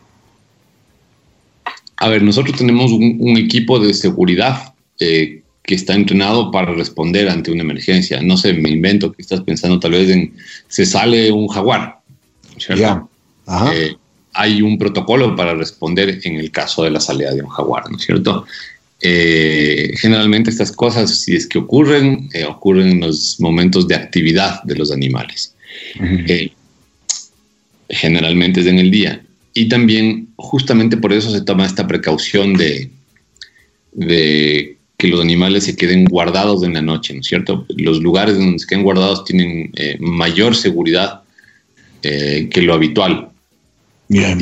A 1.95 2.09
ver, 2.09 2.21
nosotros 2.21 2.57
tenemos 2.57 2.91
un, 2.91 3.37
equipo 3.37 3.79
de 3.79 3.93
seguridad 3.93 4.73
eh, 4.99 5.41
que 5.63 5.75
está 5.75 5.95
entrenado 5.95 6.51
para 6.51 6.73
responder 6.73 7.29
ante 7.29 7.51
una 7.51 7.63
emergencia. 7.63 8.21
No 8.21 8.37
sé, 8.37 8.53
me 8.53 8.69
invento 8.69 9.11
que 9.11 9.21
estás 9.21 9.41
pensando 9.41 9.79
tal 9.79 9.91
vez 9.91 10.09
en, 10.09 10.35
se 10.67 10.85
sale 10.85 11.31
un 11.31 11.47
jaguar, 11.47 11.99
¿cierto? 12.57 13.09
Eh, 13.73 13.95
hay 14.37 14.61
un 14.61 14.77
protocolo 14.77 15.35
para 15.35 15.53
responder 15.55 16.19
en 16.23 16.35
el 16.35 16.51
caso 16.51 16.83
de 16.83 16.91
la 16.91 16.99
salida 16.99 17.33
de 17.33 17.41
un 17.41 17.49
jaguar, 17.49 17.89
¿no 17.89 17.97
es 17.97 18.03
cierto? 18.03 18.45
Eh, 19.01 19.93
generalmente 19.97 20.49
estas 20.49 20.71
cosas, 20.71 21.21
si 21.21 21.35
es 21.35 21.47
que 21.47 21.59
ocurren, 21.59 22.29
eh, 22.33 22.45
ocurren 22.45 22.89
en 22.89 22.99
los 23.01 23.39
momentos 23.39 23.87
de 23.87 23.95
actividad 23.95 24.63
de 24.63 24.75
los 24.75 24.91
animales. 24.91 25.53
generalmente 27.89 28.59
es 28.59 28.67
en 28.67 28.79
el 28.79 28.91
día. 28.91 29.21
Y 29.53 29.69
también, 29.69 30.29
justamente 30.35 30.97
por 30.97 31.13
eso 31.13 31.31
se 31.31 31.41
toma 31.41 31.65
esta 31.65 31.87
precaución 31.87 32.53
de, 32.53 32.91
de 33.93 34.77
que 34.97 35.07
los 35.07 35.21
animales 35.21 35.65
se 35.65 35.75
queden 35.75 36.05
guardados 36.05 36.63
en 36.63 36.73
la 36.73 36.81
noche, 36.81 37.13
¿no 37.13 37.21
es 37.21 37.27
cierto? 37.27 37.65
Los 37.69 38.01
lugares 38.01 38.35
donde 38.35 38.59
se 38.59 38.67
queden 38.67 38.83
guardados 38.83 39.23
tienen 39.25 39.71
eh, 39.75 39.97
mayor 39.99 40.55
seguridad 40.55 41.21
eh, 42.01 42.49
que 42.51 42.61
lo 42.61 42.73
habitual. 42.73 43.29
Bien. 44.07 44.39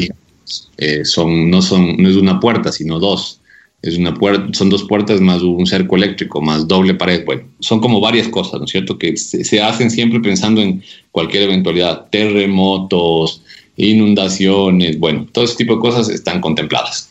Eh, 0.77 1.05
son, 1.05 1.49
no, 1.49 1.61
son, 1.61 1.97
no 1.97 2.09
es 2.09 2.15
una 2.15 2.39
puerta, 2.39 2.71
sino 2.71 2.99
dos. 2.99 3.41
Es 3.81 3.97
una 3.97 4.13
puerta, 4.13 4.47
son 4.53 4.69
dos 4.69 4.83
puertas 4.83 5.21
más 5.21 5.41
un 5.43 5.67
cerco 5.67 5.95
eléctrico, 5.95 6.41
más 6.41 6.67
doble 6.67 6.95
pared. 6.95 7.23
Bueno, 7.25 7.43
son 7.59 7.79
como 7.79 8.01
varias 8.01 8.27
cosas, 8.27 8.59
¿no 8.59 8.65
es 8.65 8.71
cierto? 8.71 8.97
Que 8.97 9.15
se, 9.15 9.43
se 9.43 9.61
hacen 9.61 9.91
siempre 9.91 10.19
pensando 10.19 10.61
en 10.61 10.83
cualquier 11.11 11.43
eventualidad, 11.43 12.07
terremotos, 12.09 13.43
inundaciones, 13.77 14.97
bueno, 14.99 15.27
todo 15.31 15.45
ese 15.45 15.55
tipo 15.57 15.75
de 15.75 15.81
cosas 15.81 16.09
están 16.09 16.41
contempladas. 16.41 17.09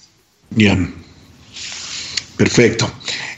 Bien. 0.51 0.95
Perfecto. 2.37 2.91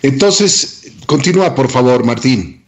Entonces, 0.03 0.93
continúa, 1.07 1.55
por 1.55 1.69
favor, 1.69 2.05
Martín. 2.05 2.63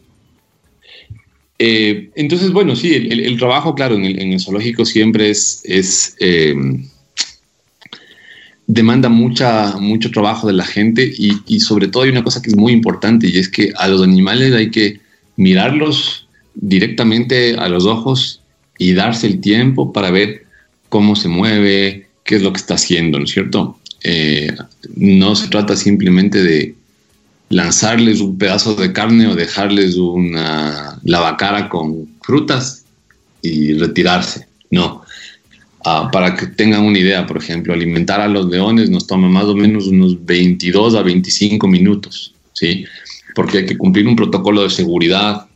Eh, 1.58 2.10
entonces, 2.14 2.52
bueno, 2.52 2.76
sí, 2.76 2.94
el, 2.94 3.36
trabajo, 3.36 3.74
claro, 3.74 3.96
en 3.96 4.04
el, 4.04 4.40
zoológico 4.40 4.84
siempre 4.84 5.30
es, 5.30 5.60
es 5.64 6.14
em, 6.20 6.84
demanda 8.68 9.08
mucha, 9.08 9.76
mucho 9.78 10.10
trabajo 10.10 10.46
de 10.46 10.52
la 10.52 10.64
gente 10.64 11.10
y, 11.16 11.60
sobre 11.60 11.88
todo 11.88 12.04
hay 12.04 12.10
una 12.10 12.22
cosa 12.22 12.42
que 12.42 12.50
es 12.50 12.56
muy 12.56 12.72
importante 12.72 13.26
y 13.26 13.38
es 13.38 13.48
que 13.48 13.72
a 13.76 13.88
los 13.88 14.02
animales 14.02 14.54
hay 14.54 14.70
que 14.70 15.00
mirarlos 15.36 16.28
directamente 16.54 17.54
a 17.54 17.68
los 17.68 17.86
ojos 17.86 18.42
y 18.78 18.92
darse 18.92 19.26
el 19.26 19.40
tiempo 19.40 19.92
para 19.92 20.10
ver 20.10 20.44
cómo 20.90 21.16
se 21.16 21.28
mueve, 21.28 22.08
qué 22.24 22.36
es 22.36 22.42
lo 22.42 22.52
que 22.52 22.58
está 22.58 22.74
haciendo, 22.74 23.18
¿no 23.18 23.24
es 23.24 23.30
cierto? 23.30 23.78
Eh, 24.04 24.54
no 24.94 25.34
se 25.34 25.48
trata 25.48 25.74
simplemente 25.74 26.42
de 26.42 26.74
lanzarles 27.50 28.20
un 28.20 28.36
pedazo 28.36 28.74
de 28.74 28.92
carne 28.92 29.26
o 29.26 29.34
dejarles 29.34 29.96
una 29.96 30.98
lavacara 31.02 31.68
con 31.68 32.08
frutas 32.22 32.84
y 33.42 33.74
retirarse. 33.74 34.46
No. 34.70 35.02
Ah, 35.84 36.10
para 36.12 36.34
que 36.34 36.46
tengan 36.46 36.84
una 36.84 36.98
idea, 36.98 37.26
por 37.26 37.38
ejemplo, 37.38 37.72
alimentar 37.72 38.20
a 38.20 38.28
los 38.28 38.46
leones 38.46 38.90
nos 38.90 39.06
toma 39.06 39.28
más 39.28 39.44
o 39.44 39.54
menos 39.54 39.86
unos 39.86 40.24
22 40.24 40.94
a 40.94 41.02
25 41.02 41.66
minutos, 41.68 42.34
¿sí? 42.52 42.84
Porque 43.34 43.58
hay 43.58 43.66
que 43.66 43.78
cumplir 43.78 44.06
un 44.06 44.16
protocolo 44.16 44.64
de 44.64 44.70
seguridad, 44.70 45.46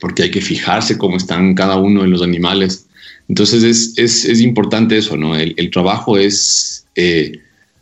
porque 0.00 0.24
hay 0.24 0.30
que 0.30 0.40
fijarse 0.40 0.98
cómo 0.98 1.16
están 1.16 1.54
cada 1.54 1.76
uno 1.76 2.02
de 2.02 2.08
los 2.08 2.22
animales. 2.22 2.86
Entonces 3.28 3.62
es, 3.62 3.94
es, 3.96 4.24
es 4.24 4.40
importante 4.40 4.98
eso, 4.98 5.16
¿no? 5.16 5.36
El, 5.36 5.54
el 5.56 5.70
trabajo 5.70 6.18
es 6.18 6.84
eh, 6.96 7.40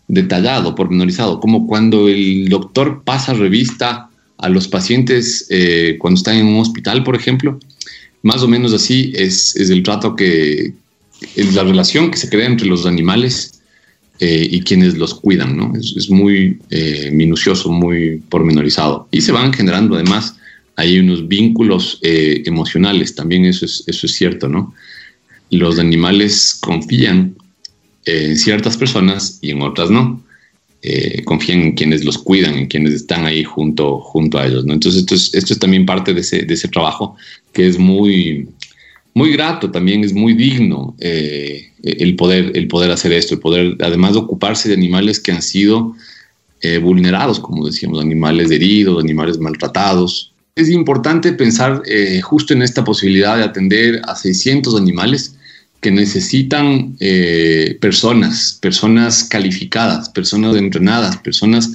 detallado, 0.09 0.75
pormenorizado, 0.75 1.39
como 1.39 1.67
cuando 1.67 2.09
el 2.09 2.49
doctor 2.49 3.03
pasa 3.05 3.35
revista 3.35 4.09
a 4.39 4.49
los 4.49 4.67
pacientes 4.67 5.47
eh, 5.51 5.97
cuando 5.99 6.19
están 6.19 6.37
en 6.37 6.47
un 6.47 6.61
hospital, 6.61 7.05
por 7.05 7.15
ejemplo. 7.15 7.59
Más 8.23 8.43
o 8.43 8.49
menos 8.49 8.73
así 8.73 9.13
es, 9.15 9.55
es 9.55 9.71
el 9.71 9.83
trato 9.83 10.17
que, 10.17 10.73
la 11.53 11.63
relación 11.63 12.11
que 12.11 12.17
se 12.17 12.29
crea 12.29 12.47
entre 12.47 12.67
los 12.67 12.87
animales 12.87 13.61
eh, 14.21 14.49
y 14.51 14.61
quienes 14.63 14.97
los 14.97 15.15
cuidan, 15.15 15.57
¿no? 15.57 15.73
Es, 15.77 16.09
muy 16.11 16.59
eh, 16.71 17.11
minucioso, 17.13 17.71
muy 17.71 18.23
pormenorizado. 18.29 19.09
Y 19.11 19.21
se 19.21 19.33
van 19.33 19.53
generando 19.53 19.95
además 19.95 20.37
hay 20.77 21.01
unos 21.01 21.27
vínculos 21.27 21.99
emocionales, 22.03 23.17
también 23.17 23.45
es, 23.45 23.65
eso 23.65 24.07
es 24.07 24.13
cierto, 24.13 24.49
¿no? 24.49 24.73
Los 25.51 25.81
animales 25.81 26.57
confían 26.61 27.35
en 28.09 28.37
ciertas 28.37 28.77
personas 28.77 29.39
y 29.43 29.51
en 29.51 29.63
otras 29.63 29.91
no. 29.91 30.23
confían 31.25 31.61
en 31.61 31.73
quienes 31.73 32.05
los 32.05 32.19
cuidan, 32.19 32.55
en 32.55 32.67
quienes 32.67 32.95
están 32.95 33.25
ahí 33.25 33.45
junto, 33.45 33.99
junto 34.01 34.39
a 34.39 34.47
ellos, 34.47 34.65
¿no? 34.65 34.75
Entonces 34.75 35.01
esto 35.01 35.15
es, 35.15 35.35
esto 35.35 35.53
es 35.53 35.59
también 35.59 35.85
parte 35.85 36.15
de 36.15 36.21
ese, 36.21 36.43
de 36.43 36.55
ese 36.55 36.69
trabajo 36.69 37.17
que 37.53 37.67
es 37.67 37.79
muy, 37.79 38.49
muy 39.19 39.33
grato, 39.33 39.71
también 39.71 40.05
es 40.05 40.13
muy 40.13 40.33
digno 40.35 40.95
eh, 41.01 41.73
el, 41.83 42.15
poder, 42.15 42.53
el 42.55 42.69
poder 42.69 42.91
hacer 42.93 43.13
esto, 43.13 43.35
el 43.35 43.41
poder 43.41 43.77
además 43.81 44.13
de 44.13 44.21
ocuparse 44.21 44.69
de 44.69 44.77
animales 44.77 45.19
que 45.19 45.33
han 45.33 45.43
sido 45.43 45.97
eh, 46.61 46.79
vulnerados, 46.79 47.41
como 47.41 47.67
decíamos, 47.67 48.01
animales 48.01 48.51
heridos, 48.51 49.03
animales 49.03 49.39
maltratados. 49.39 50.33
Es 50.55 50.69
importante 50.71 51.33
pensar 51.33 51.83
eh, 51.87 52.21
justo 52.21 52.53
en 52.55 52.63
esta 52.63 52.85
posibilidad 52.85 53.37
de 53.37 53.45
atender 53.45 54.01
a 54.07 54.15
600 54.15 54.77
animales 54.77 55.35
que 55.81 55.91
necesitan 55.91 56.97
personas, 57.81 58.59
personas 58.61 59.25
calificadas, 59.25 60.09
personas 60.09 60.57
entrenadas, 60.57 61.17
personas 61.19 61.73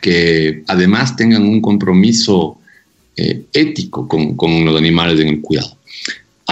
que 0.00 0.62
además 0.68 1.16
tengan 1.16 1.42
un 1.42 1.60
compromiso 1.60 2.58
ético 3.16 4.08
con, 4.08 4.64
los 4.64 4.76
animales 4.76 5.20
en 5.20 5.28
el 5.28 5.40
cuidado 5.42 5.76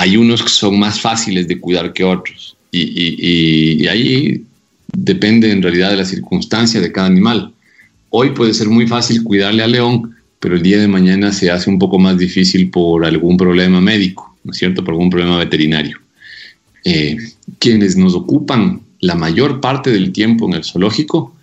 hay 0.00 0.16
unos 0.16 0.42
que 0.42 0.48
son 0.48 0.78
más 0.78 0.98
fáciles 0.98 1.46
de 1.46 1.60
cuidar 1.60 1.92
que 1.92 2.04
otros. 2.04 2.56
Y, 2.72 3.86
ahí 3.86 4.42
depende 4.92 5.50
en 5.50 5.62
realidad 5.62 5.90
de 5.90 5.96
la 5.96 6.06
circunstancia 6.06 6.80
de 6.80 6.90
cada 6.90 7.08
animal. 7.08 7.52
Hoy 8.08 8.30
puede 8.30 8.54
ser 8.54 8.68
muy 8.68 8.86
fácil 8.86 9.22
cuidarle 9.22 9.62
al 9.62 9.72
león, 9.72 10.16
pero 10.38 10.56
el 10.56 10.62
día 10.62 10.78
de 10.78 10.88
mañana 10.88 11.32
se 11.32 11.50
hace 11.50 11.68
un 11.68 11.78
poco 11.78 11.98
más 11.98 12.16
difícil 12.16 12.70
por 12.70 13.04
algún 13.04 13.36
problema 13.36 13.80
médico, 13.80 14.34
¿no 14.42 14.52
es 14.52 14.58
cierto? 14.58 14.82
Por 14.82 14.94
algún 14.94 15.10
problema 15.10 15.36
veterinario. 15.36 15.98
Eh, 16.84 17.16
quienes 17.58 17.96
nos 17.96 18.14
ocupan 18.14 18.80
la 19.00 19.14
mayor 19.14 19.60
parte 19.60 19.90
del 19.90 20.12
tiempo 20.12 20.46
en 20.46 20.54
el 20.54 20.64
zoológico 20.64 21.34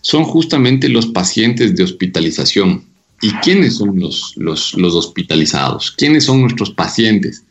son 0.00 0.24
justamente 0.24 0.88
los 0.88 1.06
pacientes 1.06 1.74
de 1.74 1.82
hospitalización. 1.82 2.84
¿Y 3.22 3.30
quiénes 3.42 3.76
son 3.76 3.98
los, 3.98 4.34
los, 4.36 4.74
los 4.74 4.94
hospitalizados? 4.94 5.90
¿Quiénes 5.90 6.24
son 6.24 6.42
nuestros 6.42 6.70
pacientes? 6.70 7.42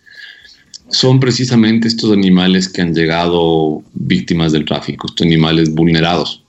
son 0.90 1.20
precisamente 1.20 1.88
estos 1.88 2.12
animales 2.12 2.70
que 2.70 2.82
han 2.82 2.94
llegado 2.94 3.84
víctimas 3.94 4.52
del 4.52 4.66
tráfico, 4.66 5.08
estos 5.08 5.26
animales 5.26 5.74
vulnerados. 5.74 6.42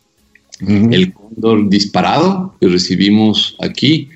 El 0.60 1.12
cóndor 1.12 1.68
disparado 1.68 2.54
que 2.60 2.68
recibimos 2.68 3.56
aquí, 3.60 4.08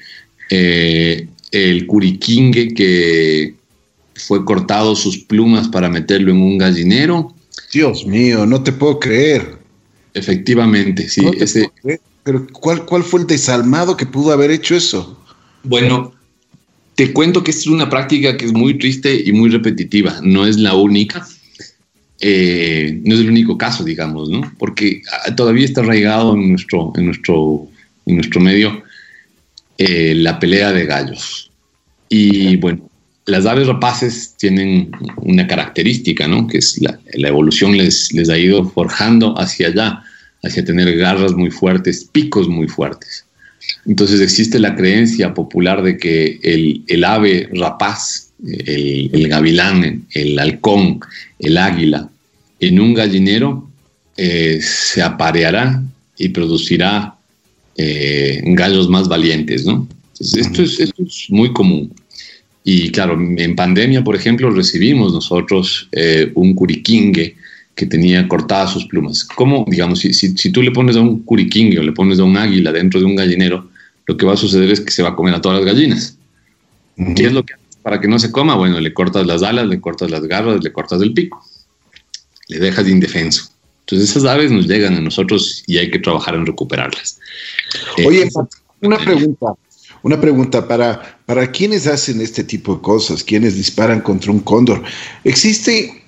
eh, 0.51 1.29
el 1.53 1.87
curiquingue 1.87 2.73
que 2.73 3.55
fue 4.27 4.45
cortado 4.45 4.95
sus 4.97 5.19
plumas 5.19 5.69
para 5.69 5.89
meterlo 5.89 6.31
en 6.31 6.43
un 6.43 6.59
gallinero. 6.59 7.35
Dios 7.73 8.07
mío, 8.07 8.47
no 8.47 8.63
te 8.63 8.73
puedo 8.73 8.99
creer. 8.99 9.59
Efectivamente, 10.15 11.09
sí. 11.09 11.31
ese, 11.39 11.71
Pero 12.25 12.47
¿cuál, 12.53 12.85
¿cuál 12.85 13.05
fue 13.05 13.21
el 13.21 13.27
desalmado 13.27 13.97
que 13.97 14.07
pudo 14.07 14.33
haber 14.33 14.51
hecho 14.51 14.75
eso? 14.75 15.19
Bueno, 15.63 16.13
te 16.95 17.13
cuento 17.13 17.43
que 17.43 17.51
esta 17.51 17.63
es 17.63 17.67
una 17.69 17.89
práctica 17.89 18.37
que 18.37 18.47
es 18.47 18.53
muy 18.53 18.79
triste 18.79 19.23
y 19.25 19.33
muy 19.33 19.51
repetitiva, 19.51 20.21
no 20.23 20.47
es 20.47 20.59
la 20.59 20.75
única, 20.75 21.27
eh, 22.21 23.01
no 23.05 23.15
es 23.15 23.21
el 23.21 23.31
único 23.31 23.57
caso, 23.57 23.85
digamos, 23.85 24.29
¿no? 24.29 24.53
Porque 24.59 25.01
ah, 25.13 25.35
todavía 25.35 25.65
está 25.65 25.81
arraigado 25.81 26.35
en 26.35 26.51
nuestro, 26.51 26.93
en 26.97 27.07
nuestro, 27.07 27.69
en 28.07 28.17
nuestro 28.17 28.41
medio 28.41 28.83
eh, 29.79 30.15
la 30.15 30.39
pelea 30.39 30.73
de 30.73 30.85
gallos. 30.85 31.51
Y 32.11 32.57
bueno, 32.57 32.90
las 33.27 33.47
aves 33.47 33.67
rapaces 33.67 34.35
tienen 34.39 34.91
una 35.17 35.47
característica, 35.47 36.27
¿no? 36.27 36.47
Que 36.47 36.59
es 36.59 36.81
la, 36.81 36.99
la 37.15 37.29
evolución 37.29 37.77
les, 37.77 38.13
les 38.13 38.29
ha 38.29 38.39
ido 38.39 38.65
forjando 38.65 39.39
hacia 39.39 39.69
allá, 39.69 40.03
hacia 40.43 40.65
tener 40.65 40.97
garras 40.97 41.33
muy 41.33 41.51
fuertes, 41.51 42.09
picos 42.13 42.49
muy 42.49 42.67
fuertes. 42.67 43.25
Entonces 43.87 44.21
existe 44.21 44.59
la 44.59 44.75
creencia 44.75 45.35
popular 45.35 45.83
de 45.83 45.97
que 45.97 46.41
el, 46.43 47.05
ave 47.05 47.49
rapaz, 47.53 48.31
el, 48.45 49.29
gavilán, 49.29 50.07
el 50.13 50.39
halcón, 50.39 51.01
el 51.39 51.57
águila, 51.57 52.09
en 52.61 52.81
un 52.81 52.95
gallinero 52.95 53.69
eh, 54.17 54.61
se 54.63 55.03
apareará 55.03 55.83
y 56.19 56.29
producirá 56.29 57.15
eh, 57.77 58.43
gallos 58.45 58.89
más 58.89 59.09
valientes, 59.09 59.65
¿no? 59.65 59.89
esto, 60.21 60.63
es, 60.63 60.93
muy 61.31 61.53
común. 61.53 61.93
Y 62.63 62.91
claro, 62.93 63.19
en 63.19 63.57
pandemia, 63.57 64.05
por 64.05 64.15
ejemplo, 64.15 64.51
recibimos 64.51 65.13
nosotros 65.13 65.89
eh, 65.93 66.31
un 66.35 66.55
curiquingue 66.55 67.37
que 67.75 67.87
tenía 67.87 68.29
cortadas 68.29 68.73
sus 68.73 68.87
plumas. 68.87 69.25
¿Cómo, 69.25 69.65
digamos, 69.69 70.01
si, 70.01 70.13
si, 70.13 70.53
tú 70.53 70.63
le 70.63 70.71
pones 70.71 70.97
a 70.97 71.01
un 71.01 71.23
curiquingue 71.23 71.79
o 71.79 71.83
le 71.83 71.93
pones 71.93 72.19
a 72.19 72.25
un 72.25 72.37
águila 72.37 72.73
dentro 72.73 73.01
de 73.01 73.07
un 73.07 73.17
gallinero, 73.17 73.71
lo 74.07 74.17
que 74.17 74.27
va 74.27 74.35
a 74.35 74.37
suceder 74.37 74.71
es 74.71 74.81
que 74.81 74.91
se 74.91 75.03
va 75.03 75.11
a 75.11 75.17
comer 75.17 75.35
a 75.35 75.41
todas 75.41 75.59
las 75.59 75.67
gallinas. 75.67 76.17
¿Qué 77.17 77.27
es 77.27 77.33
lo 77.33 77.43
que 77.45 77.55
para 77.83 78.01
que 78.01 78.09
no 78.09 78.19
se 78.19 78.31
coma? 78.31 78.57
Bueno, 78.57 78.79
le 78.79 78.93
cortas 78.93 79.27
las 79.27 79.43
alas, 79.43 79.67
le 79.67 79.81
cortas 79.81 80.11
las 80.11 80.23
garras, 80.27 80.63
le 80.63 80.73
cortas 80.73 81.01
el 81.01 81.15
pico. 81.15 81.43
Le 82.49 82.59
dejas 82.59 82.87
indefenso. 82.89 83.51
Entonces 83.81 84.11
esas 84.11 84.25
aves 84.25 84.51
nos 84.51 84.67
llegan 84.67 84.95
a 84.95 85.01
nosotros 85.01 85.65
y 85.67 85.79
hay 85.79 85.91
que 85.91 85.99
trabajar 85.99 86.35
en 86.35 86.47
recuperarlas. 86.47 87.19
Oye, 88.07 88.29
una 88.83 88.99
pregunta. 88.99 89.55
Una 90.03 90.21
pregunta 90.21 90.67
para, 90.67 91.21
para 91.27 91.51
quienes 91.51 91.87
hacen 91.87 92.21
este 92.21 92.43
tipo 92.45 92.77
de 92.77 92.81
cosas, 92.81 93.23
quienes 93.23 93.57
disparan 93.57 94.01
contra 94.01 94.33
un 94.33 94.41
cóndor. 94.41 94.83
¿Existe 95.25 96.01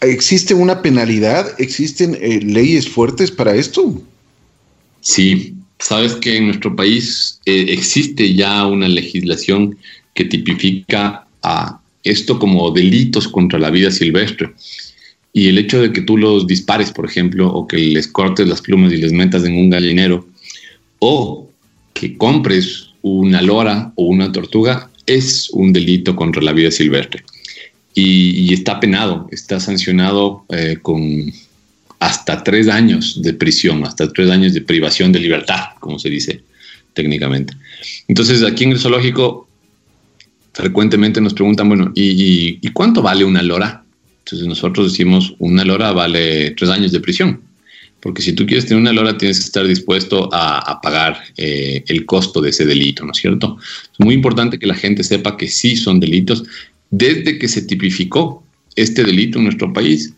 ¿Existe 0.00 0.54
una 0.54 0.80
penalidad? 0.80 1.54
¿Existen 1.58 2.16
eh, 2.20 2.40
leyes 2.42 2.88
fuertes 2.88 3.30
para 3.30 3.54
esto? 3.54 4.00
Sí, 5.02 5.54
sabes 5.78 6.14
que 6.14 6.38
en 6.38 6.46
nuestro 6.46 6.74
país 6.74 7.38
eh, 7.44 7.66
existe 7.68 8.34
ya 8.34 8.66
una 8.66 8.88
legislación 8.88 9.76
que 10.14 10.24
tipifica 10.24 11.26
a 11.42 11.80
esto 12.02 12.38
como 12.38 12.70
delitos 12.70 13.28
contra 13.28 13.58
la 13.58 13.68
vida 13.68 13.90
silvestre. 13.90 14.54
Y 15.34 15.48
el 15.48 15.58
hecho 15.58 15.82
de 15.82 15.92
que 15.92 16.00
tú 16.00 16.16
los 16.16 16.46
dispares, 16.46 16.90
por 16.90 17.04
ejemplo, 17.04 17.52
o 17.52 17.66
que 17.66 17.76
les 17.76 18.08
cortes 18.08 18.48
las 18.48 18.62
plumas 18.62 18.92
y 18.94 18.96
les 18.96 19.12
metas 19.12 19.44
en 19.44 19.54
un 19.54 19.68
gallinero, 19.68 20.26
o 20.98 21.48
que 21.92 22.16
compres 22.16 22.88
una 23.02 23.42
lora 23.42 23.92
o 23.96 24.04
una 24.04 24.30
tortuga, 24.32 24.90
es 25.06 25.50
un 25.50 25.72
delito 25.72 26.14
contra 26.14 26.42
la 26.42 26.52
vida 26.52 26.70
silvestre 26.70 27.24
y, 27.94 28.52
está 28.52 28.80
penado, 28.80 29.28
está 29.30 29.58
sancionado 29.60 30.44
eh, 30.50 30.78
con 30.80 31.32
hasta 31.98 32.42
tres 32.42 32.68
años 32.68 33.20
de 33.20 33.34
prisión, 33.34 33.84
hasta 33.84 34.10
tres 34.12 34.30
años 34.30 34.54
de 34.54 34.62
privación 34.62 35.12
de 35.12 35.20
libertad, 35.20 35.70
como 35.80 35.98
se 35.98 36.08
dice 36.08 36.42
técnicamente. 36.94 37.54
Entonces, 38.08 38.42
aquí 38.42 38.64
en 38.64 38.72
el 38.72 38.78
zoológico 38.78 39.48
frecuentemente 40.52 41.20
nos 41.20 41.34
preguntan, 41.34 41.68
bueno, 41.68 41.92
¿y, 41.94 42.66
cuánto 42.72 43.02
vale 43.02 43.24
una 43.24 43.42
lora? 43.42 43.84
Entonces 44.24 44.48
nosotros 44.48 44.92
decimos, 44.92 45.34
una 45.38 45.64
lora 45.64 45.92
vale 45.92 46.52
tres 46.52 46.70
años 46.70 46.92
de 46.92 47.00
prisión, 47.00 47.42
porque 48.00 48.22
si 48.22 48.32
tú 48.32 48.46
quieres 48.46 48.66
tener 48.66 48.80
una 48.80 48.92
lora 48.92 49.16
tienes 49.16 49.38
que 49.38 49.44
estar 49.44 49.66
dispuesto 49.66 50.28
a, 50.32 50.80
pagar 50.82 51.22
eh, 51.36 51.84
el 51.88 52.06
costo 52.06 52.40
de 52.40 52.50
ese 52.50 52.64
delito, 52.64 53.04
¿no 53.04 53.12
es 53.12 53.18
cierto? 53.18 53.58
Es 53.92 54.00
muy 54.00 54.14
importante 54.14 54.58
que 54.58 54.66
la 54.66 54.74
gente 54.74 55.04
sepa 55.04 55.36
que 55.36 55.48
sí 55.48 55.76
son 55.76 56.00
delitos 56.00 56.44
desde 56.90 57.38
que 57.38 57.48
se 57.48 57.62
tipificó 57.62 58.42
este 58.76 59.04
delito 59.04 59.38
en 59.38 59.44
nuestro 59.44 59.72
país, 59.72 60.12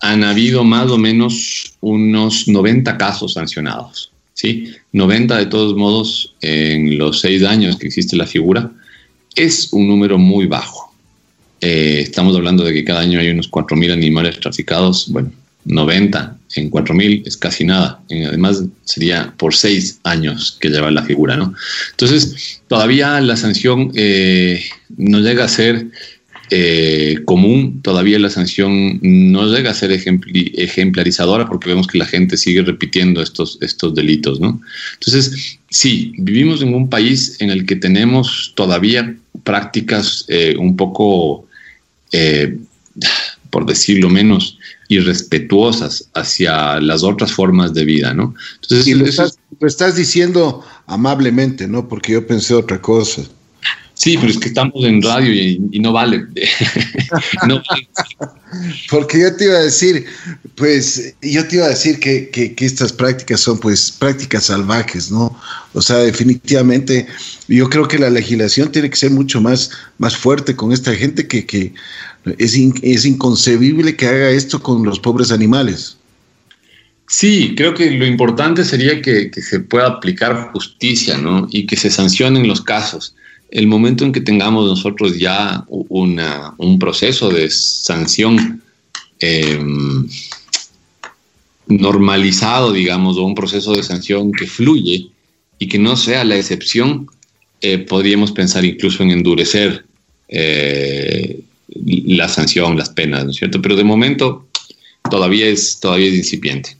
han 0.00 0.24
habido 0.24 0.64
más 0.64 0.90
o 0.90 0.98
menos 0.98 1.74
unos 1.80 2.48
90 2.48 2.96
casos 2.96 3.34
sancionados. 3.34 4.10
¿sí? 4.32 4.72
90 4.92 5.36
de 5.36 5.46
todos 5.46 5.76
modos 5.76 6.34
en 6.40 6.98
los 6.98 7.20
seis 7.20 7.42
años 7.44 7.76
que 7.76 7.86
existe 7.86 8.16
la 8.16 8.26
figura 8.26 8.72
es 9.36 9.72
un 9.72 9.86
número 9.86 10.18
muy 10.18 10.46
bajo. 10.46 10.92
Eh, 11.60 12.00
estamos 12.02 12.34
hablando 12.34 12.64
de 12.64 12.72
que 12.72 12.84
cada 12.84 13.00
año 13.00 13.20
hay 13.20 13.28
unos 13.28 13.50
4.000 13.50 13.92
animales 13.92 14.40
traficados. 14.40 15.08
Bueno, 15.10 15.30
90 15.66 16.39
en 16.54 16.70
4.000 16.70 17.22
es 17.26 17.36
casi 17.36 17.64
nada. 17.64 18.00
además, 18.10 18.64
sería 18.84 19.32
por 19.36 19.54
seis 19.54 20.00
años 20.04 20.56
que 20.60 20.68
lleva 20.68 20.90
la 20.90 21.02
figura, 21.02 21.36
¿no? 21.36 21.54
Entonces, 21.90 22.62
todavía 22.68 23.20
la 23.20 23.36
sanción 23.36 23.92
eh, 23.94 24.64
no 24.96 25.20
llega 25.20 25.44
a 25.44 25.48
ser 25.48 25.86
eh, 26.50 27.20
común, 27.24 27.80
todavía 27.82 28.18
la 28.18 28.30
sanción 28.30 28.98
no 29.02 29.46
llega 29.46 29.70
a 29.70 29.74
ser 29.74 29.92
ejemplarizadora 29.92 31.46
porque 31.46 31.68
vemos 31.68 31.86
que 31.86 31.98
la 31.98 32.06
gente 32.06 32.36
sigue 32.36 32.62
repitiendo 32.62 33.22
estos, 33.22 33.58
estos 33.60 33.94
delitos, 33.94 34.40
¿no? 34.40 34.60
Entonces, 34.94 35.58
sí, 35.68 36.12
vivimos 36.18 36.62
en 36.62 36.74
un 36.74 36.90
país 36.90 37.36
en 37.38 37.50
el 37.50 37.66
que 37.66 37.76
tenemos 37.76 38.52
todavía 38.56 39.14
prácticas 39.44 40.24
eh, 40.28 40.56
un 40.58 40.76
poco 40.76 41.46
por 43.50 43.66
decirlo 43.66 44.08
menos, 44.08 44.58
irrespetuosas 44.90 46.10
hacia 46.14 46.80
las 46.80 47.02
otras 47.04 47.32
formas 47.32 47.72
de 47.72 47.84
vida, 47.84 48.12
¿no? 48.12 48.34
Entonces, 48.60 48.88
y 48.88 48.94
lo 48.94 49.06
estás, 49.06 49.38
lo 49.58 49.66
estás 49.66 49.94
diciendo 49.94 50.64
amablemente, 50.86 51.68
¿no? 51.68 51.88
Porque 51.88 52.12
yo 52.12 52.26
pensé 52.26 52.54
otra 52.54 52.82
cosa. 52.82 53.22
Sí, 53.94 54.16
pero 54.16 54.32
es 54.32 54.38
que 54.38 54.48
estamos 54.48 54.84
en 54.84 55.00
radio 55.02 55.32
y, 55.32 55.78
no 55.78 55.92
vale. 55.92 56.26
Porque 58.90 59.20
yo 59.20 59.36
te 59.36 59.44
iba 59.44 59.54
a 59.54 59.62
decir, 59.62 60.06
pues, 60.56 61.14
yo 61.22 61.46
te 61.46 61.56
iba 61.56 61.66
a 61.66 61.70
decir 61.70 62.00
que, 62.00 62.30
que, 62.30 62.54
estas 62.64 62.92
prácticas 62.92 63.40
son, 63.40 63.58
pues, 63.58 63.92
prácticas 63.92 64.44
salvajes, 64.44 65.10
¿no? 65.10 65.38
O 65.72 65.82
sea, 65.82 65.98
definitivamente, 65.98 67.06
yo 67.46 67.68
creo 67.68 67.86
que 67.86 67.98
la 67.98 68.10
legislación 68.10 68.72
tiene 68.72 68.90
que 68.90 68.96
ser 68.96 69.10
mucho 69.10 69.40
más, 69.40 69.70
más 69.98 70.16
fuerte 70.16 70.56
con 70.56 70.72
esta 70.72 70.94
gente 70.94 71.28
que, 71.28 71.46
que 71.46 71.74
es, 72.38 72.56
es 72.82 73.04
inconcebible 73.04 73.96
que 73.96 74.06
haga 74.06 74.30
esto 74.30 74.62
con 74.62 74.84
los 74.84 74.98
pobres 75.00 75.32
animales. 75.32 75.96
Sí, 77.08 77.54
creo 77.56 77.74
que 77.74 77.90
lo 77.90 78.06
importante 78.06 78.64
sería 78.64 79.02
que, 79.02 79.30
se 79.32 79.60
pueda 79.60 79.88
aplicar 79.88 80.50
justicia, 80.52 81.18
¿no? 81.18 81.48
Y 81.50 81.66
que 81.66 81.76
se 81.76 81.90
sancionen 81.90 82.46
los 82.46 82.60
casos 82.60 83.14
el 83.50 83.66
momento 83.66 84.04
en 84.04 84.12
que 84.12 84.20
tengamos 84.20 84.66
nosotros 84.66 85.18
ya 85.18 85.64
un 85.68 86.78
proceso 86.78 87.30
de 87.30 87.50
sanción 87.50 88.62
em, 89.18 90.08
normalizado, 91.66 92.72
digamos, 92.72 93.16
o 93.16 93.24
un 93.24 93.34
proceso 93.34 93.72
de 93.72 93.82
sanción 93.82 94.32
que 94.32 94.46
fluye 94.46 95.08
y 95.58 95.68
que 95.68 95.78
no 95.78 95.96
sea 95.96 96.24
la 96.24 96.36
excepción, 96.36 97.08
eh, 97.60 97.78
podríamos 97.78 98.32
pensar 98.32 98.64
incluso 98.64 99.02
en 99.02 99.10
endurecer 99.10 99.84
eh, 100.28 101.40
la 101.74 102.28
sanción, 102.28 102.76
las 102.76 102.90
penas, 102.90 103.24
¿no 103.24 103.30
es 103.30 103.36
cierto? 103.36 103.62
Pero 103.62 103.76
de 103.76 103.84
momento 103.84 104.46
todavía 105.10 105.46
es, 105.46 105.80
todavía 105.80 106.08
es 106.08 106.14
incipiente. 106.14 106.76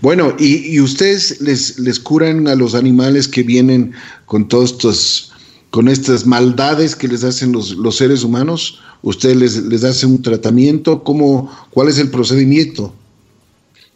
Bueno, 0.00 0.34
¿y, 0.38 0.80
ustedes 0.80 1.40
les, 1.40 1.78
les, 1.78 2.00
curan 2.00 2.48
a 2.48 2.54
los 2.54 2.74
animales 2.74 3.28
que 3.28 3.42
vienen 3.42 3.92
con 4.26 4.48
todos 4.48 4.72
estos, 4.72 5.32
con 5.70 5.88
estas 5.88 6.26
maldades 6.26 6.96
que 6.96 7.06
les 7.06 7.22
hacen 7.22 7.52
los, 7.52 7.76
los 7.76 7.96
seres 7.96 8.24
humanos? 8.24 8.80
¿Ustedes 9.02 9.36
les, 9.36 9.56
les 9.64 9.84
hacen 9.84 10.10
un 10.10 10.22
tratamiento? 10.22 11.04
¿Cómo, 11.04 11.50
¿Cuál 11.70 11.88
es 11.88 11.98
el 11.98 12.10
procedimiento? 12.10 12.92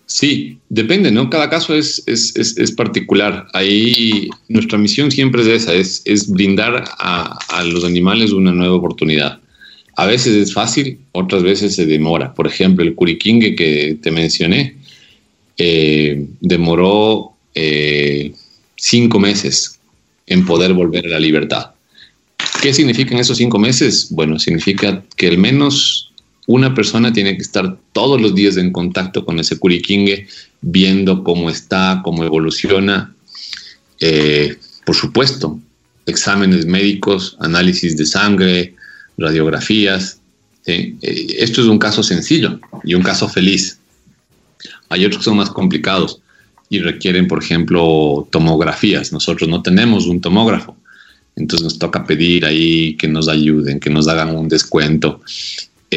Sí, 0.07 0.59
depende, 0.69 1.11
¿no? 1.11 1.29
Cada 1.31 1.51
caso 1.51 1.75
es, 1.75 2.03
es, 2.07 2.35
es, 2.37 2.73
particular. 2.73 3.49
Ahí 3.53 4.31
nuestra 4.49 4.79
misión 4.79 5.11
siempre 5.11 5.42
es 5.42 5.49
esa, 5.49 5.75
es, 5.75 6.03
es 6.05 6.31
brindar 6.31 6.85
a, 6.99 7.64
los 7.64 7.85
animales 7.85 8.31
una 8.31 8.53
nueva 8.53 8.77
oportunidad. 8.77 9.40
A 9.97 10.07
veces 10.07 10.35
es 10.35 10.55
fácil, 10.55 11.01
otras 11.11 11.42
veces 11.42 11.75
se 11.75 11.87
demora. 11.87 12.33
Por 12.35 12.47
ejemplo, 12.47 12.85
el 12.85 12.95
curiquingue 12.95 13.57
que 13.57 13.99
te 14.01 14.12
mencioné, 14.12 14.77
eh, 15.59 16.25
demoró 16.40 17.33
eh, 17.55 18.33
cinco 18.77 19.19
meses 19.19 19.81
en 20.29 20.45
poder 20.47 20.73
volver 20.73 21.07
a 21.07 21.11
la 21.11 21.19
libertad. 21.19 21.71
¿Qué 22.62 22.73
significan 22.73 23.19
esos 23.19 23.38
cinco 23.38 23.59
meses? 23.59 24.09
Bueno, 24.11 24.38
significa 24.38 25.03
que 25.16 25.27
al 25.27 25.38
menos 25.38 26.12
una 26.46 26.74
persona 26.74 27.12
tiene 27.12 27.37
que 27.37 27.42
estar 27.42 27.76
todos 27.92 28.20
los 28.20 28.35
días 28.35 28.56
en 28.56 28.72
contacto 28.72 29.24
con 29.24 29.38
ese 29.38 29.59
curiquingue, 29.59 30.28
viendo 30.61 31.24
cómo 31.24 31.50
está, 31.50 32.00
cómo 32.04 32.24
evoluciona. 32.24 33.14
Eh, 34.00 34.56
por 34.85 34.94
supuesto, 34.94 35.59
exámenes 36.06 36.66
médicos, 36.66 37.37
análisis 37.40 37.96
de 37.96 38.06
sangre, 38.06 38.74
radiografías. 39.18 40.20
esto 40.64 41.61
es 41.61 41.66
un 41.68 41.78
caso 41.78 42.02
sencillo 42.02 42.61
y 42.85 42.94
un 42.94 43.02
caso 43.02 43.28
feliz. 43.28 43.78
Hay 44.88 45.04
otros 45.04 45.18
que 45.18 45.24
son 45.24 45.37
más 45.37 45.50
complicados 45.50 46.20
y 46.68 46.80
requieren, 46.80 47.26
por 47.28 47.42
ejemplo, 47.42 48.26
tomografías. 48.30 49.12
Nosotros 49.12 49.48
no 49.48 49.62
tenemos 49.62 50.06
un 50.06 50.20
tomógrafo, 50.20 50.76
entonces 51.35 51.64
nos 51.64 51.78
toca 51.78 52.04
pedir 52.04 52.44
ahí 52.44 52.96
que 52.96 53.09
nos 53.09 53.28
ayuden, 53.28 53.80
que 53.80 53.90
nos 53.90 54.06
hagan 54.09 54.37
un 54.37 54.48
descuento. 54.48 55.20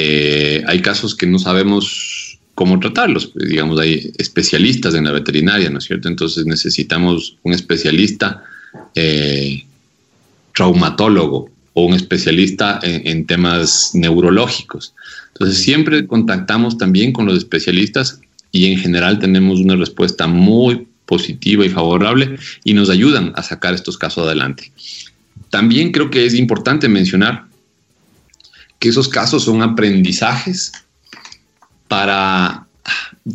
Eh, 0.02 0.64
hay 0.66 0.82
casos 0.82 1.14
que 1.14 1.28
no 1.28 1.40
sabemos 1.40 2.40
cómo 2.56 2.80
tratarlos, 2.80 3.34
digamos, 3.36 3.78
hay 3.82 4.14
especialistas 4.18 4.96
en 4.96 5.04
la 5.04 5.12
veterinaria, 5.12 5.70
¿no 5.70 5.80
es 5.80 5.84
cierto? 5.84 6.08
Entonces 6.08 6.46
necesitamos 6.46 7.36
un 7.44 7.54
especialista 7.54 8.42
eh, 8.96 9.66
traumatólogo 10.56 11.50
o 11.74 11.86
un 11.86 11.96
especialista 11.96 12.80
en 12.82 13.26
temas 13.26 13.92
neurológicos. 13.94 14.94
Entonces 15.34 15.58
siempre 15.58 16.08
contactamos 16.08 16.78
también 16.78 17.12
con 17.12 17.26
los 17.26 17.38
especialistas 17.38 18.22
y 18.54 18.72
en 18.72 18.80
general 18.80 19.20
tenemos 19.20 19.60
una 19.60 19.76
respuesta 19.76 20.28
muy 20.28 20.88
positiva 21.08 21.66
y 21.66 21.70
favorable 21.70 22.38
y 22.64 22.74
nos 22.74 22.90
ayudan 22.90 23.34
a 23.36 23.44
sacar 23.44 23.74
estos 23.74 23.98
casos 23.98 24.26
adelante. 24.26 24.72
También 25.50 25.92
creo 25.92 26.10
que 26.10 26.26
es 26.26 26.36
importante 26.36 26.88
mencionar 26.88 27.49
que 28.80 28.90
esos 28.90 29.08
casos 29.08 29.44
son 29.44 29.62
aprendizajes 29.62 30.72
para, 31.88 32.66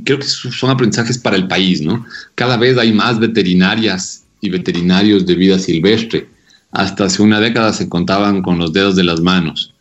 creo 0.05 0.19
que 0.19 0.27
son 0.27 0.71
aprendizajes 0.71 1.19
para 1.19 1.37
el 1.37 1.47
país, 1.47 1.81
¿no? 1.83 2.05
Cada 2.35 2.57
vez 2.57 2.79
hay 2.79 2.93
más 2.93 3.19
veterinarias 3.19 4.25
y 4.41 4.49
veterinarios 4.49 5.27
de 5.27 5.35
vida 5.35 5.59
silvestre. 5.59 6.27
Hasta 6.73 7.05
hace 7.05 7.23
una 7.23 7.41
década 7.41 7.73
se 7.73 7.89
contaban 7.89 8.43
con 8.43 8.59
los 8.59 8.73
dedos 8.73 8.97
de 8.97 9.05
las 9.05 9.21
manos. 9.21 9.73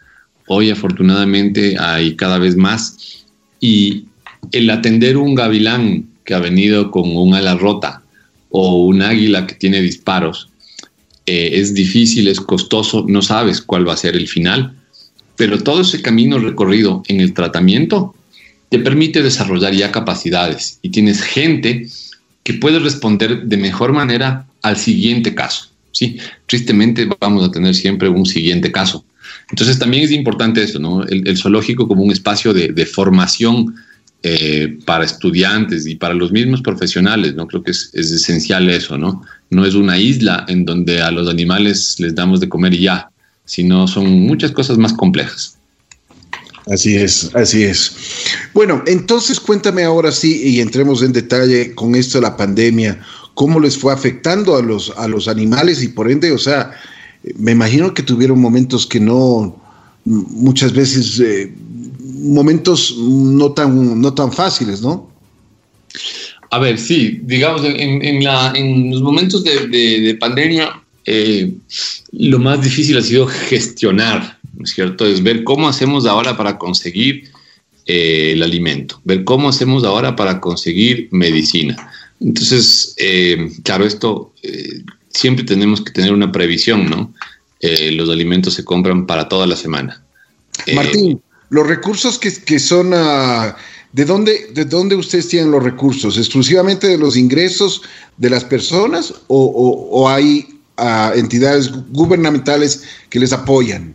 Hoy 0.48 0.70
afortunadamente 0.70 1.78
hay 1.80 2.16
cada 2.16 2.38
vez 2.38 2.56
más 2.56 3.24
y 3.60 4.06
el 4.52 4.70
atender 4.70 5.18
un 5.18 5.36
gavilán 5.36 6.06
que 6.26 6.34
ha 6.34 6.40
venido 6.40 6.92
con 6.92 7.16
un 7.16 7.34
ala 7.34 7.56
rota 7.56 8.02
o 8.50 8.84
un 8.86 9.02
águila 9.02 9.48
que 9.48 9.56
tiene 9.56 9.82
disparos 9.82 10.50
eh, 11.26 11.52
es 11.54 11.74
difícil, 11.74 12.28
es 12.28 12.42
costoso, 12.42 13.06
no 13.08 13.22
sabes 13.22 13.62
cuál 13.62 13.88
va 13.88 13.94
a 13.94 13.98
ser 13.98 14.16
el 14.16 14.28
final, 14.28 14.76
pero 15.36 15.62
todo 15.62 15.82
ese 15.82 16.02
camino 16.02 16.40
recorrido 16.40 17.04
en 17.08 17.20
el 17.20 17.34
tratamiento 17.34 18.16
te 18.70 18.80
permite 18.80 19.22
desarrollar 19.22 19.74
ya 19.74 19.92
capacidades 19.92 20.80
y 20.82 20.90
tienes 20.90 21.22
gente 21.22 21.88
que 22.44 22.54
puede 22.56 22.80
responder 22.80 23.44
de 23.44 23.58
mejor 23.58 23.94
manera 23.94 24.46
al 24.62 24.78
siguiente 24.78 25.36
caso. 25.36 25.70
¿sí? 25.92 26.18
Tristemente 26.48 27.08
vamos 27.20 27.48
a 27.48 27.52
tener 27.52 27.74
siempre 27.76 28.10
un 28.10 28.26
siguiente 28.26 28.72
caso. 28.72 29.06
Entonces 29.50 29.80
también 29.80 30.04
es 30.04 30.12
importante 30.12 30.64
eso, 30.64 30.80
¿no? 30.80 31.04
el, 31.04 31.38
zoológico 31.38 31.88
como 31.88 32.04
un 32.04 32.12
espacio 32.12 32.54
de, 32.54 32.86
formación 32.86 33.76
eh, 34.24 34.78
para 34.86 35.04
estudiantes 35.04 35.86
y 35.86 35.96
para 35.96 36.14
los 36.14 36.32
mismos 36.32 36.62
profesionales, 36.62 37.36
¿no? 37.36 37.46
Creo 37.46 37.62
que 37.62 37.72
es, 37.72 37.94
esencial 37.94 38.70
eso, 38.70 38.98
¿no? 38.98 39.22
No 39.50 39.66
es 39.66 39.76
una 39.76 39.98
isla 39.98 40.46
en 40.48 40.66
donde 40.66 41.02
a 41.02 41.12
los 41.12 41.30
animales 41.30 41.98
les 42.00 42.16
damos 42.16 42.40
de 42.40 42.50
comer 42.50 42.74
y 42.74 42.80
ya, 42.84 43.10
sino 43.46 43.88
son 43.88 44.22
muchas 44.22 44.52
cosas 44.52 44.78
más 44.78 44.94
complejas. 44.94 45.58
Así 46.72 46.96
es, 46.96 47.30
así 47.36 47.64
es. 47.64 47.96
Bueno, 48.54 48.82
entonces 48.88 49.40
cuéntame 49.40 49.84
ahora 49.84 50.12
sí 50.12 50.42
y 50.44 50.62
entremos 50.62 51.02
en 51.02 51.12
detalle 51.12 51.76
con 51.76 51.94
esto 51.96 52.20
de 52.20 52.22
la 52.22 52.38
pandemia, 52.38 53.02
cómo 53.34 53.60
les 53.60 53.78
fue 53.78 53.92
afectando 53.92 54.56
a 54.56 54.62
los, 54.62 54.92
a 54.98 55.08
los 55.08 55.28
animales 55.28 55.84
y 55.84 55.90
por 55.90 56.10
ende, 56.10 56.32
o 56.32 56.38
sea, 56.38 56.72
me 57.38 57.52
imagino 57.52 57.94
que 57.94 58.04
tuvieron 58.04 58.40
momentos 58.40 58.88
que 58.88 59.00
no, 59.00 59.62
muchas 60.06 60.74
veces 60.74 61.20
eh, 61.20 61.54
momentos 62.00 62.96
no 62.98 63.52
tan, 63.52 64.00
no 64.00 64.14
tan 64.14 64.32
fáciles, 64.32 64.82
¿no? 64.82 65.10
A 66.50 66.60
ver, 66.60 66.78
sí, 66.78 67.20
digamos, 67.24 67.64
en, 67.66 68.24
la, 68.24 68.54
en 68.56 68.92
los 68.92 69.02
momentos 69.02 69.44
de, 69.44 70.16
pandemia, 70.20 70.83
eh, 71.06 71.54
lo 72.12 72.40
más 72.40 72.62
difícil 72.62 72.98
ha 72.98 73.02
sido 73.02 73.28
gestionar, 73.28 74.40
¿no 74.58 74.64
es 74.64 74.72
cierto? 74.72 75.06
Es 75.06 75.22
ver 75.22 75.44
cómo 75.44 75.68
hacemos 75.68 76.06
ahora 76.06 76.38
para 76.38 76.58
conseguir 76.58 77.30
eh, 77.86 78.32
el 78.34 78.44
alimento, 78.44 79.02
ver 79.04 79.24
cómo 79.24 79.50
hacemos 79.50 79.84
ahora 79.84 80.16
para 80.16 80.40
conseguir 80.40 81.10
medicina. 81.12 81.92
Entonces, 82.20 82.94
eh, 82.98 83.52
claro, 83.64 83.86
esto 83.86 84.34
siempre 85.10 85.44
tenemos 85.44 85.82
que 85.82 85.92
tener 85.92 86.14
una 86.14 86.32
previsión, 86.32 86.90
¿no? 86.90 87.14
los 87.92 88.10
alimentos 88.10 88.56
se 88.56 88.66
compran 88.66 89.06
para 89.06 89.30
toda 89.30 89.48
la 89.48 89.56
semana. 89.56 90.04
Martín, 90.74 91.22
los 91.50 91.68
recursos 91.68 92.18
que, 92.18 92.60
son... 92.60 92.94
Ah, 92.94 93.56
¿de, 93.92 94.06
dónde, 94.06 94.50
¿De 94.54 94.66
dónde 94.66 94.96
ustedes 94.96 95.28
tienen 95.28 95.52
los 95.52 95.64
recursos? 95.64 96.18
¿Exclusivamente 96.18 96.88
de 96.88 96.98
los 96.98 97.16
ingresos 97.16 97.84
de 98.18 98.32
las 98.32 98.44
personas 98.44 99.14
o, 99.28 100.10
hay 100.10 100.48
ah, 100.78 101.14
entidades 101.16 101.72
gubernamentales 101.90 102.84
que 103.10 103.20
les 103.20 103.34
apoyan? 103.34 103.94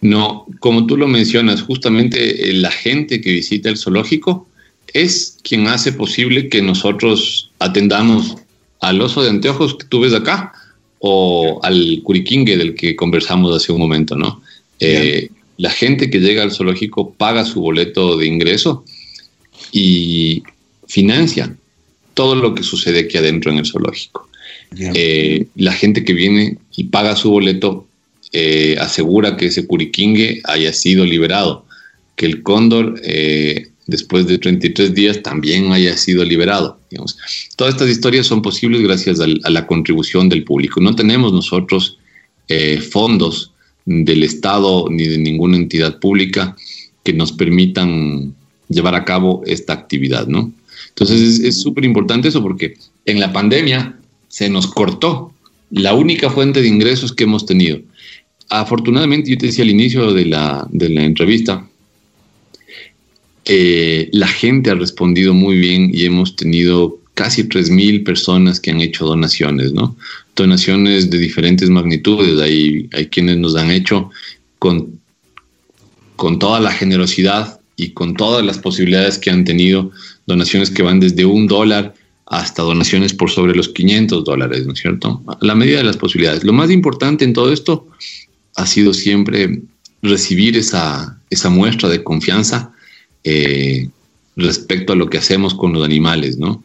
No, 0.00 0.46
como 0.60 0.86
tú 0.86 0.96
lo 0.96 1.06
mencionas, 1.06 1.62
justamente 1.62 2.50
eh, 2.50 2.54
la 2.54 2.70
gente 2.70 3.20
que 3.20 3.32
visita 3.32 3.68
el 3.68 3.76
zoológico 3.76 4.46
es 4.94 5.38
quien 5.42 5.66
hace 5.68 5.92
posible 5.92 6.48
que 6.48 6.62
nosotros 6.62 7.50
atendamos 7.58 8.36
al 8.80 9.00
oso 9.02 9.22
de 9.22 9.30
anteojos 9.30 9.74
que 9.76 9.86
tú 9.86 10.00
ves 10.00 10.14
acá 10.14 10.52
o 11.00 11.60
al 11.62 12.00
curiquingue 12.02 12.56
del 12.56 12.74
que 12.74 12.96
conversamos 12.96 13.54
hace 13.54 13.72
un 13.72 13.78
momento, 13.78 14.16
¿no? 14.16 14.42
Eh, 14.80 15.28
la 15.58 15.70
gente 15.70 16.08
que 16.08 16.20
llega 16.20 16.42
al 16.42 16.52
zoológico 16.52 17.12
paga 17.12 17.44
su 17.44 17.60
boleto 17.60 18.16
de 18.16 18.26
ingreso 18.26 18.84
y 19.72 20.42
financia 20.88 21.54
todo 22.14 22.34
lo 22.34 22.54
que 22.54 22.62
sucede 22.62 23.00
aquí 23.00 23.18
adentro 23.18 23.52
en 23.52 23.58
el 23.58 23.66
zoológico. 23.66 24.29
Eh, 24.76 25.46
la 25.56 25.72
gente 25.72 26.04
que 26.04 26.12
viene 26.12 26.58
y 26.76 26.84
paga 26.84 27.16
su 27.16 27.30
boleto 27.30 27.86
eh, 28.32 28.76
asegura 28.78 29.36
que 29.36 29.46
ese 29.46 29.66
curiquingue 29.66 30.40
haya 30.44 30.72
sido 30.72 31.04
liberado, 31.04 31.66
que 32.14 32.26
el 32.26 32.42
cóndor 32.42 33.00
eh, 33.02 33.68
después 33.86 34.26
de 34.26 34.38
33 34.38 34.94
días 34.94 35.22
también 35.22 35.72
haya 35.72 35.96
sido 35.96 36.24
liberado. 36.24 36.78
Digamos. 36.90 37.18
Todas 37.56 37.74
estas 37.74 37.90
historias 37.90 38.26
son 38.26 38.42
posibles 38.42 38.82
gracias 38.82 39.18
a 39.20 39.50
la 39.50 39.66
contribución 39.66 40.28
del 40.28 40.44
público. 40.44 40.80
No 40.80 40.94
tenemos 40.94 41.32
nosotros 41.32 41.98
fondos 42.90 43.52
del 43.84 44.24
Estado 44.24 44.88
ni 44.90 45.06
de 45.06 45.18
ninguna 45.18 45.56
entidad 45.56 46.00
pública 46.00 46.56
que 47.04 47.12
nos 47.12 47.30
permitan 47.30 48.34
llevar 48.68 48.96
a 48.96 49.04
cabo 49.04 49.42
esta 49.46 49.72
actividad, 49.72 50.26
¿no? 50.26 50.52
Entonces 50.88 51.40
es 51.40 51.60
súper 51.60 51.84
importante 51.84 52.28
eso 52.28 52.42
porque 52.42 52.76
en 53.04 53.20
la 53.20 53.32
pandemia 53.32 53.99
se 54.30 54.48
nos 54.48 54.68
cortó 54.68 55.34
la 55.70 55.92
única 55.92 56.30
fuente 56.30 56.62
de 56.62 56.68
ingresos 56.68 57.12
que 57.12 57.24
hemos 57.24 57.44
tenido. 57.44 57.80
Afortunadamente, 58.48 59.30
yo 59.30 59.36
te 59.36 59.46
decía 59.46 59.64
al 59.64 59.70
inicio 59.70 60.12
de 60.14 60.24
la, 60.24 60.66
entrevista, 60.72 61.68
eh, 63.44 64.08
la 64.12 64.28
gente 64.28 64.70
ha 64.70 64.74
respondido 64.74 65.34
muy 65.34 65.58
bien 65.58 65.90
y 65.92 66.04
hemos 66.04 66.36
tenido 66.36 66.98
casi 67.14 67.42
3.000 67.42 68.04
personas 68.04 68.60
que 68.60 68.70
han 68.70 68.80
hecho 68.80 69.04
donaciones, 69.04 69.72
¿no? 69.72 69.96
Donaciones 70.34 71.10
de 71.10 71.18
diferentes 71.18 71.68
magnitudes. 71.68 72.40
Hay, 72.40 72.88
hay 72.92 73.06
quienes 73.06 73.36
nos 73.38 73.56
han 73.56 73.70
hecho 73.70 74.10
con, 74.58 75.00
con 76.16 76.38
toda 76.38 76.60
la 76.60 76.72
generosidad 76.72 77.60
y 77.76 77.90
con 77.90 78.14
todas 78.14 78.44
las 78.44 78.58
posibilidades 78.58 79.18
que 79.18 79.30
han 79.30 79.44
tenido, 79.44 79.90
donaciones 80.26 80.70
que 80.70 80.82
van 80.82 81.00
desde 81.00 81.24
un 81.24 81.46
dólar 81.46 81.94
hasta 82.30 82.62
donaciones 82.62 83.12
por 83.12 83.28
sobre 83.28 83.56
los 83.56 83.68
500 83.70 84.24
dólares, 84.24 84.64
¿no 84.64 84.72
es 84.72 84.78
cierto? 84.78 85.20
A 85.26 85.36
la 85.44 85.56
medida 85.56 85.78
de 85.78 85.84
las 85.84 85.96
posibilidades. 85.96 86.44
Lo 86.44 86.52
más 86.52 86.70
importante 86.70 87.24
en 87.24 87.32
todo 87.32 87.52
esto 87.52 87.88
ha 88.54 88.66
sido 88.66 88.94
siempre 88.94 89.60
recibir 90.00 90.56
esa, 90.56 91.18
esa 91.28 91.50
muestra 91.50 91.88
de 91.88 92.04
confianza 92.04 92.70
eh, 93.24 93.88
respecto 94.36 94.92
a 94.92 94.96
lo 94.96 95.10
que 95.10 95.18
hacemos 95.18 95.54
con 95.54 95.72
los 95.72 95.84
animales, 95.84 96.38
¿no? 96.38 96.62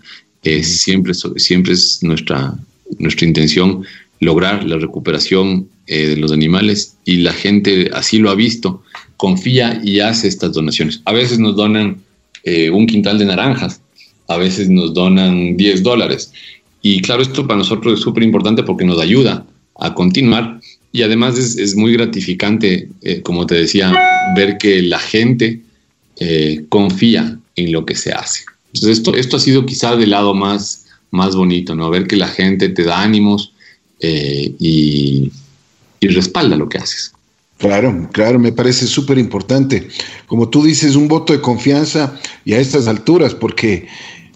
siempre, 0.61 1.15
siempre 1.15 1.73
es 1.73 2.03
nuestra, 2.03 2.53
nuestra 2.99 3.27
intención 3.27 3.83
lograr 4.19 4.63
la 4.63 4.77
recuperación 4.77 5.67
eh, 5.87 6.09
de 6.09 6.17
los 6.17 6.31
animales 6.31 6.95
y 7.05 7.17
la 7.17 7.33
gente 7.33 7.89
así 7.91 8.19
lo 8.19 8.29
ha 8.29 8.35
visto, 8.35 8.83
confía 9.17 9.81
y 9.83 9.99
hace 9.99 10.27
estas 10.27 10.53
donaciones. 10.53 11.01
A 11.05 11.11
veces 11.11 11.39
nos 11.39 11.55
donan 11.55 12.03
eh, 12.43 12.69
un 12.69 12.85
quintal 12.85 13.17
de 13.17 13.25
naranjas, 13.25 13.81
a 14.27 14.37
veces 14.37 14.69
nos 14.69 14.93
donan 14.93 15.57
10 15.57 15.83
dólares. 15.83 16.31
Y 16.81 17.01
claro, 17.01 17.21
esto 17.21 17.47
para 17.47 17.57
nosotros 17.57 17.95
es 17.95 17.99
súper 18.01 18.23
importante 18.23 18.63
porque 18.63 18.85
nos 18.85 18.99
ayuda 18.99 19.45
a 19.79 19.93
continuar 19.93 20.59
y 20.91 21.01
además 21.01 21.37
es, 21.37 21.75
muy 21.75 21.91
gratificante, 21.91 22.87
eh, 23.01 23.21
como 23.21 23.45
te 23.45 23.55
decía, 23.55 23.93
ver 24.33 24.57
que 24.57 24.81
la 24.81 24.99
gente 24.99 25.59
eh, 26.19 26.63
confía 26.69 27.37
en 27.57 27.71
lo 27.73 27.85
que 27.85 27.95
se 27.95 28.13
hace. 28.13 28.45
Entonces 28.73 28.99
esto, 28.99 29.13
esto 29.13 29.35
ha 29.35 29.39
sido 29.41 29.65
quizá 29.65 29.97
del 29.97 30.11
lado 30.11 30.33
más, 30.33 30.85
más 31.11 31.35
bonito, 31.35 31.75
¿no? 31.75 31.89
Ver 31.89 32.07
que 32.07 32.15
la 32.15 32.29
gente 32.29 32.69
te 32.69 32.83
da 32.83 33.01
ánimos 33.01 33.51
eh, 33.99 34.53
y, 34.57 35.31
y 35.99 36.07
respalda 36.07 36.55
lo 36.55 36.69
que 36.69 36.77
haces. 36.77 37.11
Claro, 37.57 38.09
claro, 38.11 38.39
me 38.39 38.51
parece 38.51 38.87
súper 38.87 39.17
importante. 39.17 39.87
Como 40.27 40.49
tú 40.49 40.63
dices, 40.63 40.95
un 40.95 41.09
voto 41.09 41.33
de 41.33 41.41
confianza 41.41 42.17
y 42.45 42.53
a 42.53 42.59
estas 42.59 42.87
alturas, 42.87 43.33
porque 43.33 43.87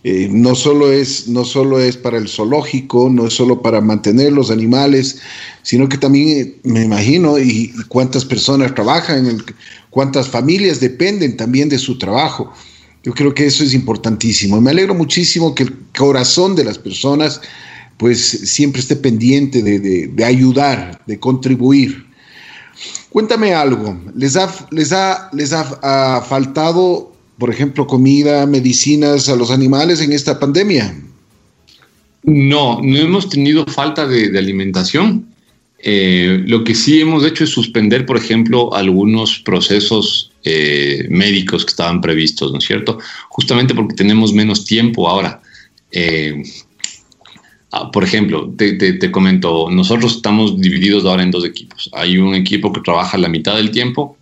eh, 0.04 0.30
no, 0.32 0.56
solo 0.56 0.92
es, 0.92 1.28
no 1.28 1.44
solo 1.44 1.80
es 1.80 1.98
para 1.98 2.18
el 2.18 2.28
zoológico, 2.28 3.10
no 3.10 3.28
es 3.28 3.34
solo 3.34 3.62
para 3.62 3.82
mantener 3.82 4.32
los 4.32 4.50
animales, 4.50 5.20
sino 5.62 5.90
que 5.90 5.98
también 5.98 6.38
eh, 6.38 6.56
me 6.64 6.84
imagino 6.84 7.38
y, 7.38 7.74
cuántas 7.88 8.24
personas 8.24 8.74
trabajan, 8.74 9.44
cuántas 9.90 10.30
familias 10.30 10.80
dependen 10.80 11.36
también 11.36 11.70
de 11.70 11.78
su 11.78 11.98
trabajo. 11.98 12.52
Yo 13.04 13.14
creo 13.14 13.34
que 13.34 13.46
eso 13.46 13.64
es 13.64 13.74
importantísimo. 13.74 14.60
Me 14.62 14.72
alegro 14.72 14.94
muchísimo 14.94 15.56
que 15.56 15.64
el 15.64 15.76
corazón 15.98 16.56
de 16.56 16.66
las 16.66 16.78
personas 16.78 17.42
pues 17.98 18.22
siempre 18.22 18.82
esté 18.82 18.96
pendiente 18.96 19.62
de 19.62 20.26
ayudar, 20.26 21.02
de 21.06 21.20
contribuir. 21.20 22.10
Cuéntame 23.10 23.54
algo, 23.56 24.00
¿les 24.16 24.36
ha, 24.36 24.54
les 24.70 24.92
ha, 24.92 25.30
les 25.34 25.52
ha, 25.52 26.22
faltado, 26.22 27.09
por 27.40 27.50
ejemplo, 27.50 27.88
comida, 27.88 28.46
medicinas 28.46 29.30
a 29.30 29.36
los 29.36 29.50
animales 29.50 30.02
en 30.02 30.12
esta 30.14 30.40
pandemia? 30.40 30.96
No, 32.24 32.82
no 32.84 32.98
hemos 32.98 33.30
tenido 33.30 33.66
falta 33.66 34.06
de, 34.06 34.38
alimentación. 34.38 35.26
Eh, 35.80 36.44
lo 36.46 36.64
que 36.64 36.76
sí 36.76 37.00
hemos 37.00 37.26
hecho 37.26 37.46
es 37.46 37.50
suspender, 37.50 38.06
por 38.06 38.18
ejemplo, 38.18 38.74
algunos 38.76 39.40
procesos 39.40 40.32
eh, 40.44 41.08
médicos 41.10 41.66
que 41.66 41.70
estaban 41.70 42.02
previstos, 42.02 42.52
¿no 42.52 42.60
es 42.60 42.66
cierto? 42.66 43.00
Justamente 43.30 43.74
porque 43.74 43.96
tenemos 43.96 44.34
menos 44.34 44.66
tiempo 44.66 45.08
ahora. 45.08 45.42
Eh, 45.92 46.44
Ah, 47.72 47.92
por 47.92 48.04
ejemplo, 48.04 48.52
te, 48.58 49.12
comento, 49.12 49.70
nosotros 49.70 50.16
estamos 50.16 50.60
divididos 50.60 51.06
ahora 51.06 51.22
en 51.22 51.30
dos 51.30 51.46
equipos. 51.46 51.90
Hay 51.94 52.18
un 52.18 52.34
equipo 52.34 52.74
que 52.74 52.82
trabaja 52.82 53.18
la 53.18 53.30
mitad 53.30 53.56
del 53.56 53.70
tiempo 53.70 54.18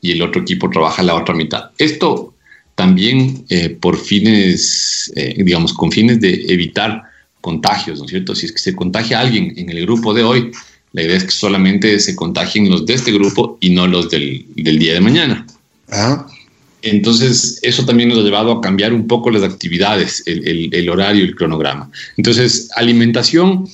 y 0.00 0.12
el 0.12 0.22
otro 0.22 0.40
equipo 0.40 0.70
trabaja 0.70 1.02
la 1.02 1.14
otra 1.14 1.34
mitad. 1.34 1.72
Esto 1.76 2.34
también 2.76 3.44
eh, 3.48 3.70
por 3.70 3.98
fines, 3.98 5.12
eh, 5.16 5.34
digamos, 5.36 5.72
con 5.72 5.90
fines 5.90 6.20
de 6.20 6.46
evitar 6.48 7.02
contagios, 7.40 7.98
¿no 7.98 8.04
es 8.04 8.10
cierto? 8.10 8.34
Si 8.34 8.46
es 8.46 8.52
que 8.52 8.58
se 8.58 8.76
contagia 8.76 9.18
alguien 9.18 9.52
en 9.56 9.70
el 9.70 9.82
grupo 9.82 10.14
de 10.14 10.22
hoy, 10.22 10.52
la 10.92 11.02
idea 11.02 11.16
es 11.16 11.24
que 11.24 11.30
solamente 11.30 11.98
se 11.98 12.14
contagien 12.14 12.70
los 12.70 12.86
de 12.86 12.94
este 12.94 13.12
grupo 13.12 13.58
y 13.60 13.70
no 13.70 13.86
los 13.86 14.10
del, 14.10 14.46
del 14.54 14.78
día 14.78 14.94
de 14.94 15.00
mañana. 15.00 15.46
Ah. 15.90 16.26
Entonces, 16.82 17.58
eso 17.62 17.84
también 17.84 18.10
nos 18.10 18.18
ha 18.18 18.22
llevado 18.22 18.52
a 18.52 18.60
cambiar 18.60 18.92
un 18.92 19.06
poco 19.06 19.30
las 19.30 19.42
actividades, 19.42 20.22
el, 20.26 20.88
horario, 20.88 21.24
el 21.24 21.34
cronograma. 21.34 21.90
Entonces, 22.16 22.68
alimentación 22.76 23.66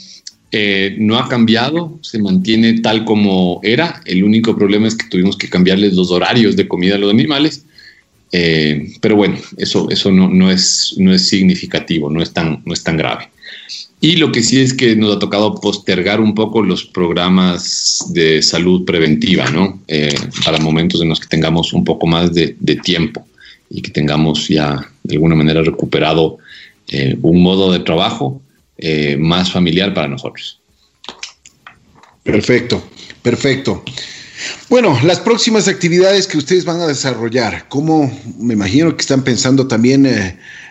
eh, 0.52 0.96
no 0.98 1.18
ha 1.18 1.28
cambiado, 1.28 1.98
se 2.02 2.18
mantiene 2.18 2.80
tal 2.80 3.04
como 3.04 3.60
era. 3.62 4.00
El 4.06 4.24
único 4.24 4.56
problema 4.56 4.88
es 4.88 4.94
que 4.94 5.08
tuvimos 5.08 5.36
que 5.36 5.48
cambiarles 5.48 5.94
los 5.94 6.10
horarios 6.10 6.56
de 6.56 6.68
comida 6.68 6.94
a 6.94 6.98
los 6.98 7.10
animales. 7.10 7.64
Eh, 8.32 8.94
pero 9.00 9.16
bueno, 9.16 9.36
eso, 9.58 9.88
eso 9.90 10.10
no, 10.10 10.50
es, 10.50 10.94
no 10.96 11.12
es 11.12 11.28
significativo, 11.28 12.10
no 12.10 12.22
es, 12.22 12.32
tan, 12.32 12.62
no 12.64 12.72
es 12.72 12.82
tan 12.82 12.96
grave. 12.96 13.28
Y 14.00 14.16
lo 14.16 14.32
que 14.32 14.42
sí 14.42 14.60
es 14.60 14.74
que 14.74 14.96
nos 14.96 15.14
ha 15.14 15.18
tocado 15.20 15.54
postergar 15.60 16.20
un 16.20 16.34
poco 16.34 16.60
los 16.60 16.84
programas 16.84 18.06
de 18.08 18.42
salud 18.42 18.84
preventiva, 18.84 19.48
¿no? 19.50 19.80
Eh, 19.86 20.12
para 20.44 20.58
momentos 20.58 21.00
en 21.02 21.08
los 21.08 21.20
que 21.20 21.28
tengamos 21.28 21.72
un 21.72 21.84
poco 21.84 22.08
más 22.08 22.34
de, 22.34 22.56
tiempo 22.82 23.24
y 23.70 23.80
que 23.80 23.92
tengamos 23.92 24.48
ya 24.48 24.90
de 25.04 25.14
alguna 25.14 25.36
manera 25.36 25.62
recuperado 25.62 26.38
eh, 26.88 27.16
un 27.22 27.44
modo 27.44 27.70
de 27.70 27.78
trabajo 27.78 28.42
eh, 28.76 29.16
más 29.16 29.52
familiar 29.52 29.94
para 29.94 30.08
nosotros. 30.08 30.58
Perfecto, 32.24 32.82
perfecto. 33.22 33.84
Bueno, 34.68 34.98
las 35.04 35.20
próximas 35.20 35.68
actividades 35.68 36.26
que 36.26 36.38
ustedes 36.38 36.64
van 36.64 36.80
a 36.80 36.86
desarrollar, 36.86 37.66
¿cómo 37.68 38.10
me 38.38 38.54
imagino 38.54 38.94
que 38.96 39.02
están 39.02 39.22
pensando 39.22 39.66
también 39.66 40.06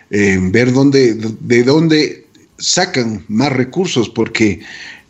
en 0.10 0.52
ver 0.52 0.74
dónde, 0.74 1.16
de 1.40 1.64
dónde 1.64 2.26
sacan 2.62 3.26
más 3.28 3.52
recursos 3.52 4.10
porque 4.10 4.62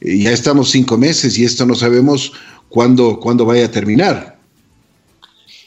eh, 0.02 0.18
ya 0.18 0.32
estamos 0.32 0.72
cinco 0.72 0.98
meses 0.98 1.38
y 1.38 1.44
esto 1.44 1.66
no 1.66 1.76
sabemos 1.76 2.34
cuándo, 2.70 3.20
cuándo 3.20 3.46
vaya 3.46 3.66
a 3.66 3.72
terminar. 3.72 4.40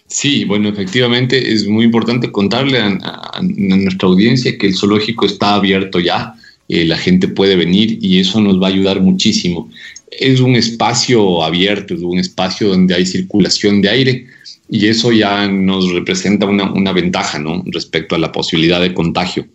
Sí, 0.07 0.44
bueno, 0.44 0.68
efectivamente 0.68 1.52
es 1.52 1.66
muy 1.66 1.85
importante 1.85 2.30
contarle 2.30 2.78
a, 2.78 3.40
nuestra 3.42 4.09
audiencia 4.09 4.57
que 4.59 4.68
el 4.68 4.74
zoológico 4.76 5.26
está 5.26 5.54
abierto 5.54 5.98
ya, 5.98 6.35
eh, 6.68 6.85
la 6.85 6.96
gente 6.96 7.28
puede 7.28 7.57
venir 7.57 7.98
y 8.00 8.20
eso 8.20 8.40
nos 8.40 8.61
va 8.62 8.68
a 8.68 8.70
ayudar 8.70 9.00
muchísimo. 9.00 9.70
Es 10.11 10.40
un 10.40 10.55
espacio 10.55 11.43
abierto, 11.43 11.95
es 11.95 12.01
un 12.01 12.19
espacio 12.19 12.69
donde 12.69 12.95
hay 12.95 13.07
circulación 13.07 13.83
de 13.83 13.88
aire 13.88 14.27
y 14.69 14.87
eso 14.87 15.12
ya 15.12 15.47
nos 15.47 15.93
representa 15.93 16.47
una, 16.47 16.73
una 16.73 16.93
ventaja 16.93 17.38
¿no? 17.38 17.62
respecto 17.67 18.14
a 18.14 18.19
la 18.19 18.33
posibilidad 18.33 18.81
de 18.81 18.95
contagio. 18.95 19.47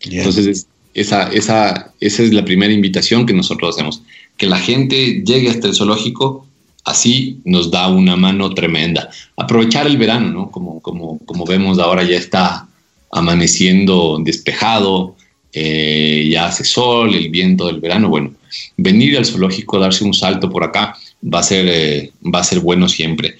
Entonces, 0.00 0.66
esa, 0.94 1.28
esa, 1.32 1.92
esa 2.00 2.22
es 2.22 2.32
la 2.32 2.44
primera 2.44 2.72
invitación 2.72 3.26
que 3.26 3.34
nosotros 3.34 3.74
hacemos. 3.74 4.02
Que 4.36 4.46
la 4.46 4.58
gente 4.58 5.22
llegue 5.24 5.50
hasta 5.50 5.68
el 5.68 5.74
zoológico, 5.74 6.46
así 6.84 7.40
nos 7.44 7.70
da 7.70 7.88
una 7.88 8.16
mano 8.16 8.54
tremenda. 8.54 9.10
Aprovechar 9.36 9.86
el 9.86 9.98
verano, 9.98 10.30
¿no? 10.30 10.50
Como, 10.50 10.80
como, 10.80 11.18
como 11.26 11.44
vemos 11.44 11.78
ahora 11.78 12.02
ya 12.02 12.16
está 12.16 12.68
amaneciendo 13.10 14.18
despejado, 14.22 15.16
eh, 15.52 16.28
ya 16.30 16.46
hace 16.46 16.64
sol, 16.64 17.14
el 17.14 17.28
viento 17.30 17.66
del 17.66 17.80
verano. 17.80 18.08
Bueno, 18.08 18.32
venir 18.76 19.16
al 19.16 19.26
zoológico, 19.26 19.78
darse 19.78 20.04
un 20.04 20.14
salto 20.14 20.50
por 20.50 20.64
acá, 20.64 20.96
va 21.22 21.40
a 21.40 21.42
ser, 21.42 21.66
eh, 21.68 22.12
va 22.22 22.40
a 22.40 22.44
ser 22.44 22.60
bueno 22.60 22.88
siempre. 22.88 23.36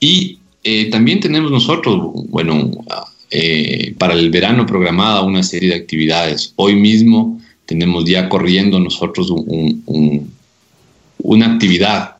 Y 0.00 0.38
eh, 0.64 0.90
también 0.90 1.20
tenemos 1.20 1.50
nosotros, 1.50 1.98
bueno, 2.28 2.70
eh, 3.30 3.94
para 3.98 4.14
el 4.14 4.30
verano 4.30 4.66
programada 4.66 5.22
una 5.22 5.42
serie 5.42 5.70
de 5.70 5.76
actividades. 5.76 6.52
Hoy 6.56 6.74
mismo 6.74 7.40
tenemos 7.66 8.04
ya 8.04 8.28
corriendo 8.28 8.80
nosotros 8.80 9.30
una 11.18 11.46
actividad 11.46 12.18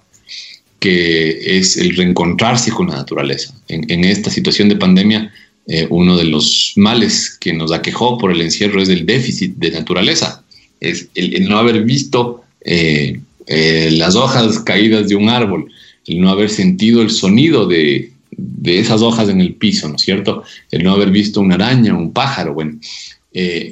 que 0.79 1.59
es 1.59 1.77
el 1.77 1.97
reencontrarse 1.97 2.71
con 2.71 2.89
la 2.89 2.97
naturaleza. 2.97 3.55
En, 3.69 4.05
esta 4.05 4.31
situación 4.31 4.69
de 4.69 4.77
pandemia, 4.77 5.33
eh, 5.67 5.87
uno 5.91 6.17
de 6.17 6.25
los 6.25 6.73
males 6.77 7.37
que 7.41 7.53
nos 7.53 7.73
aquejó 7.73 8.19
por 8.19 8.31
el 8.31 8.41
encierro 8.41 8.81
es 8.81 8.89
el 8.89 9.05
déficit 9.05 9.57
de 9.57 9.71
naturaleza, 9.73 10.45
el, 10.81 11.49
no 11.49 11.59
haber 11.59 11.85
visto 11.85 12.45
eh, 12.61 13.21
eh, 13.47 13.91
las 13.93 14.15
hojas 14.15 14.59
caídas 14.61 15.09
de 15.09 15.17
un 15.17 15.29
árbol, 15.29 15.71
el 16.07 16.21
no 16.21 16.31
haber 16.31 16.51
sentido 16.51 17.03
el 17.03 17.11
sonido 17.11 17.67
de, 17.67 18.13
de, 18.31 18.79
esas 18.79 19.03
hojas 19.03 19.29
en 19.29 19.41
el 19.41 19.55
piso, 19.55 19.89
¿no 19.89 19.97
es 19.97 20.03
cierto? 20.03 20.43
El 20.71 20.85
no 20.85 20.93
haber 20.93 21.11
visto 21.11 21.41
una 21.41 21.57
araña, 21.57 21.95
un 21.95 22.13
pájaro. 22.13 22.55
Bueno, 22.55 22.79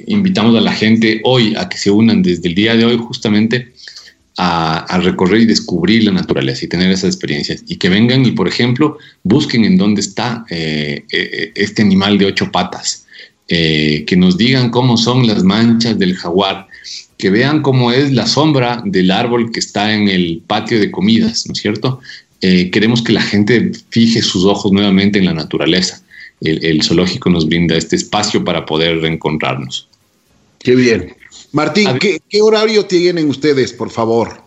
invitamos 0.05 0.55
a 0.55 0.61
la 0.61 0.71
gente 0.71 1.19
hoy 1.23 1.53
a 1.57 1.67
que 1.67 1.77
se 1.77 1.91
unan 1.91 2.21
desde 2.21 2.47
el 2.47 2.55
día 2.55 2.75
de 2.75 2.85
hoy 2.85 2.97
justamente 2.97 3.73
a, 4.37 4.99
recorrer 5.01 5.41
y 5.41 5.45
descubrir 5.45 6.03
la 6.03 6.11
naturaleza 6.11 6.65
y 6.65 6.67
tener 6.67 6.91
esas 6.91 7.09
experiencias. 7.09 7.63
Y 7.67 7.77
que 7.77 7.89
vengan 7.89 8.25
y, 8.25 8.31
por 8.31 8.47
ejemplo, 8.47 8.97
busquen 9.23 9.65
en 9.65 9.77
dónde 9.77 10.01
está 10.01 10.45
eh, 10.49 11.03
eh, 11.11 11.51
este 11.55 11.81
animal 11.81 12.17
de 12.17 12.27
ocho 12.27 12.51
patas, 12.51 13.06
eh, 13.47 14.03
que 14.05 14.15
nos 14.17 14.37
digan 14.37 14.69
cómo 14.69 14.97
son 14.97 15.27
las 15.27 15.43
manchas 15.43 15.97
del 15.97 16.15
jaguar, 16.15 16.67
que 17.17 17.29
vean 17.29 17.61
cómo 17.61 17.91
es 17.91 18.11
la 18.11 18.27
sombra 18.27 18.81
del 18.85 19.11
árbol 19.11 19.51
que 19.51 19.59
está 19.59 19.93
en 19.93 20.07
el 20.07 20.41
patio 20.45 20.79
de 20.79 20.91
comidas, 20.91 21.45
¿no 21.47 21.53
es 21.53 21.59
cierto? 21.59 21.99
queremos 22.39 23.01
que 23.01 23.13
la 23.13 23.21
gente 23.23 23.71
fije 23.89 24.21
sus 24.21 24.45
ojos 24.45 24.71
nuevamente 24.71 25.17
en 25.17 25.25
la 25.25 25.33
naturaleza. 25.33 26.03
El, 26.39 26.63
el 26.63 26.83
zoológico 26.83 27.31
nos 27.31 27.47
brinda 27.47 27.75
este 27.75 27.95
espacio 27.95 28.45
para 28.45 28.63
poder 28.63 29.01
reencontrarnos. 29.01 29.87
Qué 30.59 30.75
bien. 30.75 31.15
Martín, 31.51 31.89
¿qué, 31.99 32.41
horario 32.41 32.85
tienen 32.85 33.29
ustedes, 33.29 33.73
por 33.73 33.89
favor? 33.89 34.41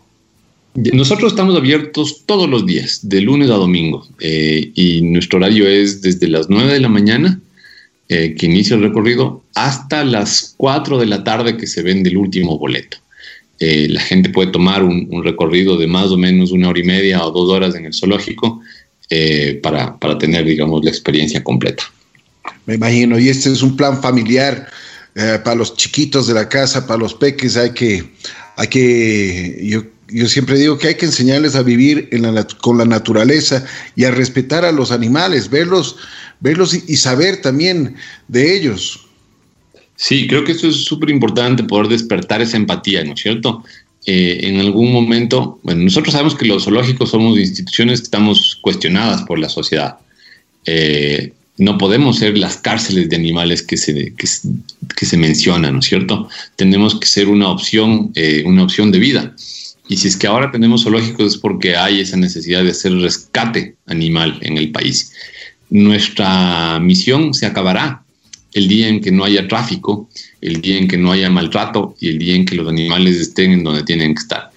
Nosotros 0.75 1.33
estamos 1.33 1.57
abiertos 1.57 2.23
todos 2.27 2.49
los 2.49 2.67
días, 2.67 3.01
de 3.03 3.21
lunes 3.21 3.51
a 3.51 3.55
domingo, 3.55 4.07
eh, 4.21 4.71
y 4.75 5.03
nuestro 5.03 5.39
horario 5.39 5.67
es 5.67 6.03
desde 6.03 6.29
las 6.29 6.49
9 6.49 6.73
de 6.73 6.81
la 6.81 6.89
mañana, 6.89 7.41
eh, 8.11 8.35
que 8.35 8.47
inicia 8.47 8.77
el 8.77 8.83
recorrido, 8.83 9.43
hasta 9.55 10.05
las 10.05 10.55
4 10.59 10.99
de 10.99 11.07
la 11.07 11.25
tarde 11.25 11.57
que 11.57 11.67
se 11.67 11.83
vende 11.83 12.11
el 12.11 12.19
último 12.19 12.59
boleto. 12.59 12.99
Eh, 13.59 13.89
la 13.89 14.01
gente 14.01 14.29
puede 14.29 14.51
tomar 14.51 14.83
un, 14.85 15.25
recorrido 15.25 15.79
de 15.79 15.87
más 15.87 16.11
o 16.11 16.19
menos 16.19 16.51
una 16.51 16.69
hora 16.69 16.81
y 16.81 16.85
media 16.85 17.25
o 17.25 17.31
dos 17.31 17.49
horas 17.51 17.75
en 17.75 17.87
el 17.87 17.95
zoológico 17.95 18.61
para, 19.61 19.99
para 19.99 20.17
tener, 20.19 20.45
digamos, 20.45 20.85
la 20.85 20.91
experiencia 20.91 21.43
completa. 21.43 21.83
Me 22.67 22.75
imagino, 22.75 23.19
y 23.19 23.29
este 23.29 23.51
es 23.51 23.63
un 23.63 23.77
plan 23.77 24.01
familiar 24.01 24.69
eh, 25.15 25.41
para 25.43 25.57
los 25.57 25.75
chiquitos 25.75 26.29
de 26.29 26.35
la 26.35 26.49
casa, 26.49 26.87
para 26.87 27.01
los 27.01 27.15
peques, 27.15 27.57
hay 27.57 27.71
que, 27.71 28.13
hay 28.57 28.69
que, 28.69 29.61
yo, 29.65 29.83
yo 30.09 30.29
siempre 30.29 30.57
digo 30.57 30.79
que 30.79 30.89
hay 30.89 30.95
que 30.95 31.07
enseñarles 31.07 31.57
a 31.57 31.63
vivir 31.63 32.09
en 32.13 32.33
la, 32.33 32.47
con 32.61 32.79
la 32.79 32.85
naturaleza 32.85 33.65
y 33.97 34.05
a 34.05 34.13
respetar 34.13 34.65
a 34.65 34.71
los 34.71 34.93
animales, 34.93 35.51
verlos, 35.51 35.97
verlos 36.41 36.75
y, 36.75 36.97
saber 36.97 37.41
también 37.41 37.95
de 38.29 38.57
ellos. 38.57 39.07
Sí, 39.97 40.27
creo 40.27 40.45
que 40.45 40.53
eso 40.53 40.69
es 40.69 40.85
súper 40.85 41.11
importante, 41.11 41.63
poder 41.63 41.89
despertar 41.89 42.41
esa 42.41 42.57
empatía, 42.57 43.05
¿no 43.05 43.13
es 43.13 43.21
cierto? 43.21 43.63
Eh, 44.07 44.41
en 44.45 44.59
algún 44.59 44.93
momento, 44.93 45.61
bueno, 45.63 45.85
nosotros 45.85 46.13
sabemos 46.13 46.35
que 46.35 46.47
los 46.47 46.65
zoológicos 46.65 47.11
somos 47.11 47.39
instituciones 47.39 48.01
que 48.01 48.05
estamos 48.05 48.59
cuestionadas 48.63 49.23
por 49.23 49.39
la 49.39 49.51
sociedad. 49.51 49.99
Eh, 50.65 51.33
no 51.59 51.77
podemos 51.77 52.19
ser 52.19 52.39
las 52.39 52.57
cárceles 52.57 53.11
de 53.11 53.17
animales 53.17 53.63
que 53.63 53.77
se, 53.77 54.15
que, 54.15 55.07
se 55.07 55.17
mencionan, 55.19 55.75
¿no 55.75 55.81
es 55.81 55.87
cierto? 55.87 56.29
Tenemos 56.57 56.99
que 56.99 57.07
ser 57.07 57.29
una 57.29 57.51
opción, 57.51 58.13
eh, 58.15 58.43
una 58.47 58.63
opción 58.63 58.91
de 58.91 58.99
vida. 58.99 59.35
Y 59.87 59.99
si 59.99 60.09
es 60.09 60.17
que 60.17 60.27
ahora 60.27 60.51
tenemos 60.51 60.85
zoológicos 60.85 61.35
es 61.35 61.39
porque 61.39 61.77
hay 61.77 62.01
esa 62.01 62.17
necesidad 62.17 62.65
de 62.65 62.71
hacer 62.71 62.95
rescate 62.95 63.75
animal 63.87 64.39
en 64.41 64.57
el 64.57 64.71
país. 64.71 65.13
Nuestra 65.71 66.79
misión 66.81 67.33
se 67.33 67.47
acabará 67.47 68.03
el 68.53 68.69
día 68.69 68.89
en 68.89 69.01
que 69.01 69.13
no 69.13 69.25
haya 69.25 69.47
tráfico, 69.47 70.09
el 70.41 70.61
día 70.61 70.79
en 70.79 70.89
que 70.89 70.97
no 70.97 71.13
haya 71.13 71.31
maltrato 71.31 71.95
y 72.01 72.09
el 72.09 72.19
día 72.19 72.35
en 72.35 72.45
que 72.45 72.57
los 72.57 72.69
animales 72.69 73.17
estén 73.17 73.53
en 73.53 73.65
donde 73.65 73.85
tienen 73.85 74.15
que 74.15 74.21
estar. 74.21 74.51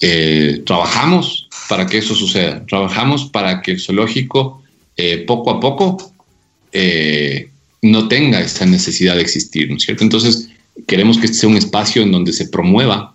Eh, 0.00 0.62
trabajamos 0.64 1.48
para 1.68 1.86
que 1.86 1.98
eso 1.98 2.14
suceda, 2.14 2.64
trabajamos 2.66 3.26
para 3.26 3.62
que 3.62 3.72
el 3.72 3.80
zoológico 3.80 4.62
eh, 4.96 5.24
poco 5.26 5.50
a 5.50 5.60
poco 5.60 6.12
eh, 6.72 7.48
no 7.82 8.08
tenga 8.08 8.40
esa 8.40 8.66
necesidad 8.66 9.16
de 9.16 9.22
existir, 9.22 9.70
¿no 9.70 9.76
es 9.76 9.82
cierto? 9.82 10.04
Entonces, 10.04 10.50
queremos 10.86 11.18
que 11.18 11.26
este 11.26 11.38
sea 11.38 11.48
un 11.48 11.56
espacio 11.56 12.02
en 12.02 12.12
donde 12.12 12.32
se 12.32 12.48
promueva 12.48 13.14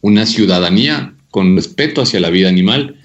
una 0.00 0.26
ciudadanía 0.26 1.14
con 1.30 1.56
respeto 1.56 2.02
hacia 2.02 2.20
la 2.20 2.30
vida 2.30 2.48
animal 2.48 2.96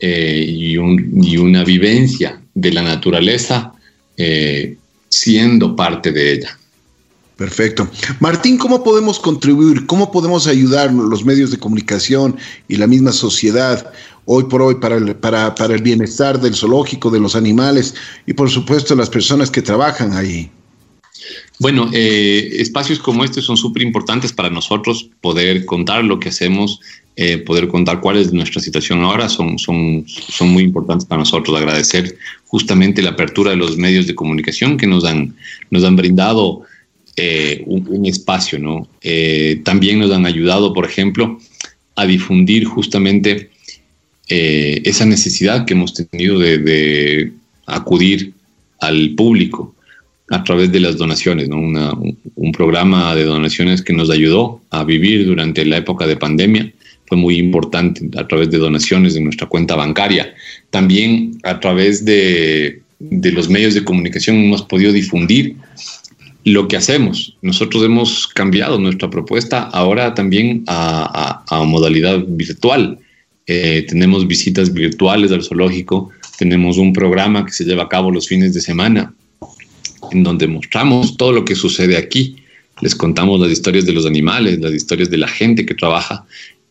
y, 0.00 0.76
una 0.76 1.64
vivencia 1.64 2.37
de 2.60 2.72
la 2.72 2.82
naturaleza 2.82 3.72
eh, 4.16 4.76
siendo 5.08 5.76
parte 5.76 6.10
de 6.12 6.32
ella. 6.32 6.58
Perfecto. 7.36 7.88
Martín, 8.18 8.58
¿cómo 8.58 8.82
podemos 8.82 9.20
contribuir? 9.20 9.86
¿Cómo 9.86 10.10
podemos 10.10 10.48
ayudar 10.48 10.92
los 10.92 11.24
medios 11.24 11.52
de 11.52 11.58
comunicación 11.58 12.36
y 12.66 12.76
la 12.76 12.88
misma 12.88 13.12
sociedad 13.12 13.92
hoy 14.24 14.44
por 14.44 14.60
hoy 14.60 14.74
para 14.74 14.96
el, 14.96 15.14
para, 15.14 15.54
para 15.54 15.74
el 15.74 15.82
bienestar 15.82 16.40
del 16.40 16.56
zoológico, 16.56 17.10
de 17.10 17.20
los 17.20 17.36
animales 17.36 17.94
y 18.26 18.32
por 18.32 18.50
supuesto 18.50 18.96
las 18.96 19.08
personas 19.08 19.52
que 19.52 19.62
trabajan 19.62 20.14
ahí? 20.14 20.50
Bueno, 21.58 21.90
eh, 21.92 22.50
espacios 22.58 22.98
como 22.98 23.24
este 23.24 23.42
son 23.42 23.56
súper 23.56 23.82
importantes 23.82 24.32
para 24.32 24.50
nosotros, 24.50 25.10
poder 25.20 25.64
contar 25.64 26.04
lo 26.04 26.20
que 26.20 26.28
hacemos, 26.28 26.80
eh, 27.16 27.38
poder 27.38 27.66
contar 27.66 28.00
cuál 28.00 28.16
es 28.16 28.32
nuestra 28.32 28.62
situación 28.62 29.02
ahora, 29.02 29.28
son, 29.28 29.58
son, 29.58 30.04
son 30.06 30.50
muy 30.50 30.62
importantes 30.62 31.06
para 31.06 31.18
nosotros. 31.18 31.56
Agradecer 31.56 32.16
justamente 32.46 33.02
la 33.02 33.10
apertura 33.10 33.50
de 33.50 33.56
los 33.56 33.76
medios 33.76 34.06
de 34.06 34.14
comunicación 34.14 34.76
que 34.76 34.86
nos 34.86 35.04
han, 35.04 35.34
nos 35.70 35.82
han 35.84 35.96
brindado 35.96 36.62
eh, 37.16 37.64
un, 37.66 38.06
espacio, 38.06 38.60
¿no? 38.60 38.88
también 39.64 39.98
nos 39.98 40.12
han 40.12 40.24
ayudado, 40.24 40.72
por 40.72 40.84
ejemplo, 40.84 41.38
a 41.96 42.06
difundir 42.06 42.64
justamente 42.64 43.50
eh, 44.28 44.82
esa 44.84 45.06
necesidad 45.06 45.64
que 45.64 45.72
hemos 45.72 45.94
tenido 45.94 46.38
de, 46.38 47.32
acudir 47.66 48.32
al 48.80 49.14
público 49.14 49.74
a 50.30 50.44
través 50.44 50.70
de 50.70 50.80
las 50.80 50.96
donaciones, 50.96 51.48
un, 51.48 52.52
programa 52.52 53.14
de 53.14 53.24
donaciones 53.24 53.82
que 53.82 53.92
nos 53.92 54.10
ayudó 54.10 54.60
a 54.70 54.84
vivir 54.84 55.26
durante 55.26 55.64
la 55.64 55.78
época 55.78 56.06
de 56.06 56.16
pandemia. 56.16 56.72
Fue 57.06 57.16
muy 57.16 57.38
importante 57.38 58.08
a 58.18 58.26
través 58.26 58.50
de 58.50 58.58
donaciones 58.58 59.14
de 59.14 59.20
nuestra 59.20 59.46
cuenta 59.46 59.76
bancaria. 59.76 60.34
También 60.70 61.38
a 61.44 61.60
través 61.60 62.04
de, 62.04 62.82
los 62.98 63.48
medios 63.48 63.74
de 63.74 63.84
comunicación 63.84 64.36
hemos 64.36 64.62
podido 64.62 64.92
difundir 64.92 65.56
lo 66.44 66.68
que 66.68 66.76
hacemos. 66.76 67.36
Nosotros 67.42 67.84
hemos 67.84 68.26
cambiado 68.26 68.78
nuestra 68.78 69.08
propuesta 69.08 69.62
ahora 69.62 70.14
también 70.14 70.64
a 70.66 71.62
modalidad 71.66 72.24
virtual. 72.26 72.98
Eh, 73.50 73.86
tenemos 73.88 74.28
visitas 74.28 74.74
virtuales 74.74 75.32
al 75.32 75.42
zoológico, 75.42 76.10
tenemos 76.38 76.76
un 76.76 76.92
programa 76.92 77.46
que 77.46 77.52
se 77.52 77.64
lleva 77.64 77.84
a 77.84 77.88
cabo 77.88 78.10
los 78.10 78.28
fines 78.28 78.52
de 78.52 78.60
semana, 78.60 79.14
en 80.12 80.22
donde 80.22 80.46
mostramos 80.46 81.16
todo 81.16 81.32
lo 81.32 81.44
que 81.44 81.54
sucede 81.54 81.96
aquí. 81.96 82.36
Les 82.80 82.94
contamos 82.94 83.40
las 83.40 83.50
historias 83.50 83.86
de 83.86 83.92
los 83.92 84.06
animales, 84.06 84.60
las 84.60 84.72
historias 84.72 85.10
de 85.10 85.18
la 85.18 85.28
gente 85.28 85.66
que 85.66 85.74
trabaja 85.74 86.24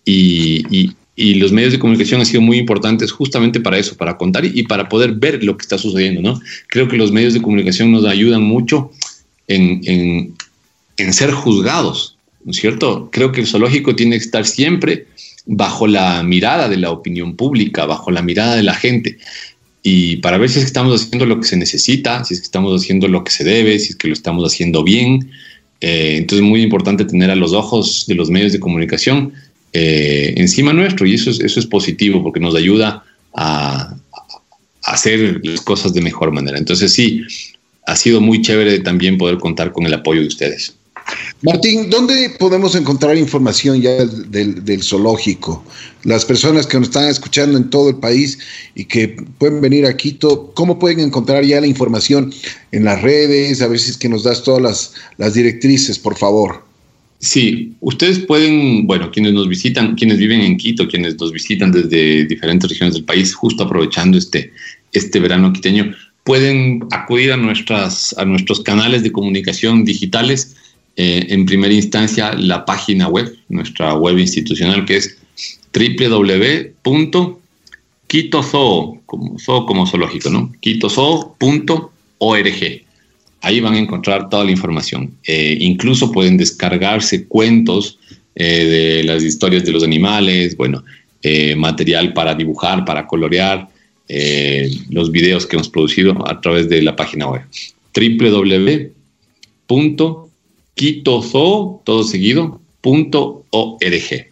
y, 0.06 0.92
los 1.18 1.52
medios 1.52 1.74
de 1.74 1.80
comunicación 1.80 2.20
han 2.20 2.28
sido 2.28 2.42
muy 2.42 2.58
importantes 2.58 3.12
justamente 3.12 3.60
para 3.60 3.80
eso, 3.80 3.98
para 3.98 4.18
contar 4.18 4.46
y, 4.46 4.64
para 4.64 4.88
poder 4.88 5.14
ver 5.14 5.44
lo 5.44 5.58
que 5.58 5.64
está 5.64 5.78
sucediendo. 5.78 6.22
¿no? 6.22 6.40
Creo 6.68 6.88
que 6.88 6.96
los 6.96 7.12
medios 7.12 7.34
de 7.34 7.42
comunicación 7.42 7.92
nos 7.92 8.06
ayudan 8.06 8.44
mucho 8.44 8.92
en, 9.48 10.36
en 10.98 11.14
ser 11.14 11.32
juzgados, 11.32 12.18
¿no 12.46 12.52
es 12.52 12.58
cierto? 12.58 13.10
Creo 13.12 13.32
que 13.32 13.42
el 13.42 13.48
zoológico 13.48 13.96
tiene 13.96 14.18
que 14.18 14.26
estar 14.26 14.46
siempre 14.46 15.08
bajo 15.48 15.88
la 15.88 16.24
mirada 16.24 16.68
de 16.70 16.78
la 16.78 16.92
opinión 16.92 17.36
pública, 17.36 17.86
bajo 17.86 18.12
la 18.12 18.22
mirada 18.22 18.56
de 18.56 18.64
la 18.64 18.74
gente. 18.74 19.18
Y 19.90 20.18
para 20.18 20.38
ver 20.38 20.50
si 20.50 20.60
es 20.60 20.66
que 20.66 20.68
estamos 20.68 21.02
haciendo 21.02 21.26
lo 21.26 21.40
que 21.40 21.48
se 21.48 21.56
necesita, 21.56 22.22
si 22.26 22.34
es 22.34 22.42
que 22.42 22.44
estamos 22.44 22.78
haciendo 22.78 23.08
lo 23.08 23.24
que 23.24 23.32
se 23.32 23.46
debe, 23.46 23.80
si 23.80 23.92
es 23.92 23.96
que 23.96 24.10
lo 24.10 24.14
estamos 24.14 24.44
haciendo 24.44 24.84
bien. 24.84 25.32
Eh, 25.80 26.16
entonces 26.18 26.44
es 26.44 26.50
muy 26.50 26.62
importante 26.62 27.06
tener 27.06 27.32
a 27.32 27.38
los 27.38 27.54
ojos 27.54 28.04
de 28.06 28.16
los 28.16 28.30
medios 28.30 28.52
de 28.52 28.60
comunicación 28.60 29.32
eh, 29.72 30.34
encima 30.36 30.74
nuestro 30.74 31.06
y 31.06 31.14
eso 31.14 31.30
es, 31.30 31.40
eso 31.40 31.62
es 31.62 31.66
positivo 31.66 32.22
porque 32.22 32.42
nos 32.42 32.54
ayuda 32.56 33.06
a, 33.34 33.96
a 34.84 34.92
hacer 34.92 35.40
las 35.46 35.62
cosas 35.62 35.94
de 35.94 36.02
mejor 36.02 36.34
manera. 36.34 36.58
Entonces 36.58 36.92
sí, 36.92 37.22
ha 37.86 37.96
sido 37.96 38.20
muy 38.20 38.42
chévere 38.42 38.80
también 38.80 39.18
poder 39.18 39.38
contar 39.38 39.72
con 39.72 39.86
el 39.86 39.94
apoyo 39.94 40.20
de 40.20 40.28
ustedes. 40.28 40.76
Martín, 41.42 41.90
¿dónde 41.90 42.32
podemos 42.40 42.76
encontrar 42.76 43.16
información 43.18 43.82
ya 43.82 44.06
del, 44.06 44.84
zoológico? 44.84 45.64
Las 46.04 46.26
personas 46.26 46.66
que 46.66 46.78
nos 46.78 46.88
están 46.88 47.08
escuchando 47.08 47.58
en 47.58 47.70
todo 47.70 47.90
el 47.90 47.98
país 47.98 48.40
y 48.76 48.86
que 48.86 49.10
pueden 49.38 49.62
venir 49.62 49.86
a 49.86 49.96
Quito, 49.96 50.52
¿cómo 50.56 50.80
pueden 50.80 51.00
encontrar 51.00 51.44
ya 51.44 51.62
la 51.62 51.68
información 51.68 52.34
en 52.72 52.86
las 52.86 53.02
redes? 53.02 53.62
A 53.62 53.68
ver 53.68 53.80
si 53.80 53.98
que 54.00 54.10
nos 54.10 54.24
das 54.24 54.44
todas 54.44 54.62
las, 54.62 54.94
las 55.18 55.36
directrices, 55.36 56.00
por 56.00 56.18
favor. 56.18 56.66
Sí, 57.20 57.74
ustedes 57.82 58.20
pueden, 58.20 58.86
bueno, 58.86 59.10
quienes 59.12 59.34
nos 59.34 59.48
visitan, 59.48 59.96
quienes 59.96 60.18
viven 60.18 60.42
en 60.42 60.58
Quito, 60.58 60.88
quienes 60.88 61.20
nos 61.20 61.32
visitan 61.32 61.72
desde 61.72 62.26
diferentes 62.26 62.70
regiones 62.70 62.96
del 62.96 63.06
país, 63.06 63.34
justo 63.34 63.64
aprovechando 63.64 64.18
este, 64.18 64.52
este 64.92 65.20
verano 65.20 65.54
quiteño, 65.54 65.96
pueden 66.24 66.84
acudir 66.92 67.32
a, 67.32 67.38
nuestras, 67.38 68.14
a 68.18 68.26
nuestros 68.26 68.60
canales 68.60 69.02
de 69.02 69.14
comunicación 69.14 69.86
digitales 69.86 70.57
eh, 71.00 71.28
en 71.30 71.46
primera 71.46 71.72
instancia 71.72 72.34
la 72.34 72.66
página 72.66 73.08
web, 73.08 73.32
nuestra 73.50 73.94
web 73.94 74.18
institucional 74.18 74.84
que 74.84 74.98
es 74.98 75.16
www.quitozoo, 75.72 76.82
como 79.06 79.38
como 79.38 79.86
zoológico, 79.86 80.32
¿no? 80.32 80.52
quitozoo.org. 80.60 81.92
Ahí 83.42 83.60
van 83.60 83.76
a 83.76 83.78
encontrar 83.78 84.28
toda 84.30 84.44
la 84.44 84.50
información. 84.50 85.14
Eh, 85.28 85.56
incluso 85.60 86.12
pueden 86.12 86.36
descargarse 86.38 87.28
cuentos 87.28 88.00
eh, 88.34 88.66
de 88.66 89.04
las 89.04 89.22
historias 89.22 89.64
de 89.66 89.74
los 89.74 89.84
animales, 89.84 90.58
bueno, 90.58 90.84
material 91.58 92.14
para 92.14 92.34
dibujar, 92.34 92.86
para 92.86 93.06
colorear, 93.06 93.68
los 94.90 95.12
videos 95.12 95.46
que 95.46 95.58
hemos 95.58 95.68
producido 95.68 96.26
a 96.26 96.40
través 96.40 96.70
de 96.70 96.82
la 96.82 96.96
página 96.96 97.28
web 97.28 97.42
www 97.94 98.98
quitozo, 100.78 101.82
todo 101.84 102.04
seguido, 102.04 102.62
punto 102.82 103.44
org. 103.50 104.28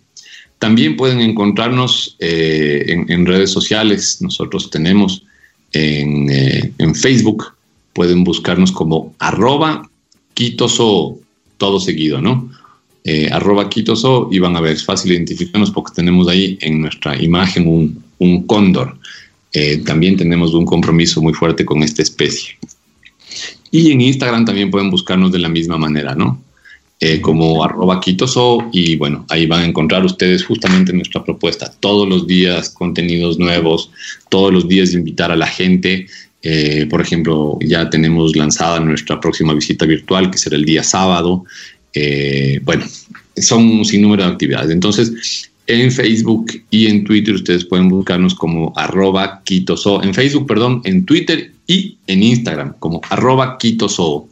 También 0.60 0.96
pueden 0.96 1.20
encontrarnos 1.20 2.16
eh, 2.20 2.86
en, 2.88 3.26
redes 3.26 3.52
sociales. 3.52 4.22
Nosotros 4.22 4.70
tenemos 4.70 5.24
en, 5.74 6.30
eh, 6.30 6.72
Facebook, 6.94 7.54
pueden 7.94 8.24
buscarnos 8.24 8.72
como 8.72 9.14
arroba 9.20 9.90
quitoso, 10.34 11.18
todo 11.58 11.80
seguido, 11.80 12.22
¿no? 12.22 12.50
Eh, 13.04 13.28
arroba 13.32 13.70
quitoso 13.70 14.30
y 14.32 14.40
van 14.40 14.56
a 14.56 14.62
ver, 14.62 14.74
es 14.74 14.86
fácil 14.86 15.12
identificarnos 15.12 15.72
porque 15.72 15.94
tenemos 15.96 16.28
ahí 16.28 16.58
en 16.62 16.82
nuestra 16.82 17.22
imagen 17.22 17.68
un, 17.68 18.04
un 18.20 18.44
cóndor. 18.48 18.98
también 19.86 20.18
tenemos 20.18 20.54
un 20.54 20.66
compromiso 20.66 21.22
muy 21.22 21.34
fuerte 21.34 21.64
con 21.66 21.82
esta 21.82 22.02
especie. 22.02 22.58
Y 23.78 23.92
en 23.92 24.00
Instagram 24.00 24.46
también 24.46 24.72
pueden 24.72 24.90
buscarnos 24.90 25.34
de 25.34 25.40
la 25.40 25.50
misma 25.50 25.78
manera, 25.78 26.16
¿no? 26.16 26.42
Eh, 27.02 27.20
como 27.20 27.62
arroba 27.62 28.00
quitoso 28.00 28.70
y 28.72 28.96
bueno, 28.96 29.26
ahí 29.30 29.48
van 29.48 29.64
a 29.64 29.66
encontrar 29.66 30.06
ustedes 30.06 30.46
justamente 30.46 30.94
nuestra 30.94 31.22
propuesta. 31.26 31.70
Todos 31.82 32.08
los 32.08 32.26
días 32.26 32.70
contenidos 32.70 33.38
nuevos, 33.38 33.92
todos 34.30 34.54
los 34.54 34.70
días 34.70 34.94
invitar 34.94 35.30
a 35.30 35.36
la 35.36 35.46
gente. 35.46 36.08
Eh, 36.42 36.88
por 36.90 37.02
ejemplo, 37.02 37.60
ya 37.60 37.90
tenemos 37.90 38.34
lanzada 38.38 38.80
nuestra 38.80 39.20
próxima 39.20 39.54
visita 39.54 39.86
virtual, 39.86 40.32
que 40.32 40.38
será 40.38 40.56
el 40.56 40.64
día 40.64 40.84
sábado. 40.84 41.44
Eh, 41.94 42.62
bueno, 42.64 42.86
son 43.36 43.68
un 43.68 43.84
sinnúmero 43.84 44.24
de 44.24 44.30
actividades. 44.30 44.72
Entonces, 44.72 45.52
en 45.68 45.92
Facebook 45.92 46.52
y 46.70 46.88
en 46.88 47.04
Twitter 47.04 47.36
ustedes 47.36 47.66
pueden 47.66 47.90
buscarnos 47.90 48.36
como 48.36 48.72
arroba 48.76 49.42
quitoso. 49.44 50.02
En 50.04 50.14
Facebook, 50.14 50.48
perdón, 50.48 50.82
en 50.86 51.06
Twitter 51.06 51.52
y 51.68 51.98
en 52.08 52.24
Instagram 52.24 52.76
como 52.80 53.02
arroba 53.10 53.58
quitoso. 53.58 54.28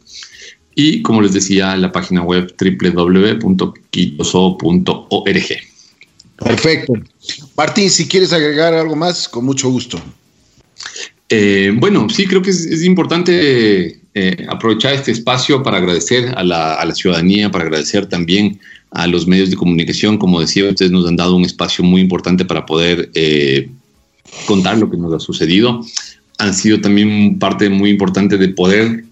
Y 0.74 1.02
como 1.02 1.22
les 1.22 1.32
decía, 1.32 1.76
la 1.76 1.92
página 1.92 2.22
web 2.22 2.52
www.quitoso.org. 2.58 3.74
Perfecto. 6.36 6.92
Martín, 7.56 7.90
si 7.90 8.08
quieres 8.08 8.32
agregar 8.32 8.74
algo 8.74 8.96
más, 8.96 9.28
con 9.28 9.44
mucho 9.44 9.70
gusto. 9.70 10.00
Eh, 11.28 11.72
bueno, 11.76 12.08
sí, 12.10 12.26
creo 12.26 12.42
que 12.42 12.50
es, 12.50 12.82
importante 12.84 14.00
eh, 14.14 14.46
aprovechar 14.48 14.94
este 14.94 15.12
espacio 15.12 15.62
para 15.62 15.78
agradecer 15.78 16.34
a 16.36 16.42
la, 16.42 16.94
ciudadanía, 16.94 17.50
para 17.50 17.64
agradecer 17.64 18.06
también 18.06 18.60
a 18.94 19.06
los 19.06 19.26
medios 19.26 19.50
de 19.50 19.56
comunicación. 19.56 20.18
Como 20.18 20.40
decía, 20.40 20.68
ustedes 20.68 20.92
nos 20.92 21.06
han 21.06 21.16
dado 21.16 21.36
un 21.36 21.44
espacio 21.44 21.84
muy 21.84 22.00
importante 22.00 22.44
para 22.44 22.64
poder 22.64 23.10
eh, 23.14 23.68
contar 24.46 24.78
lo 24.78 24.90
que 24.90 24.96
nos 24.96 25.12
ha 25.12 25.20
sucedido. 25.20 25.84
Han 26.38 26.54
sido 26.54 26.80
también 26.80 27.38
parte 27.38 27.68
muy 27.68 27.90
importante 27.90 28.38
de 28.38 28.48
poder 28.48 29.04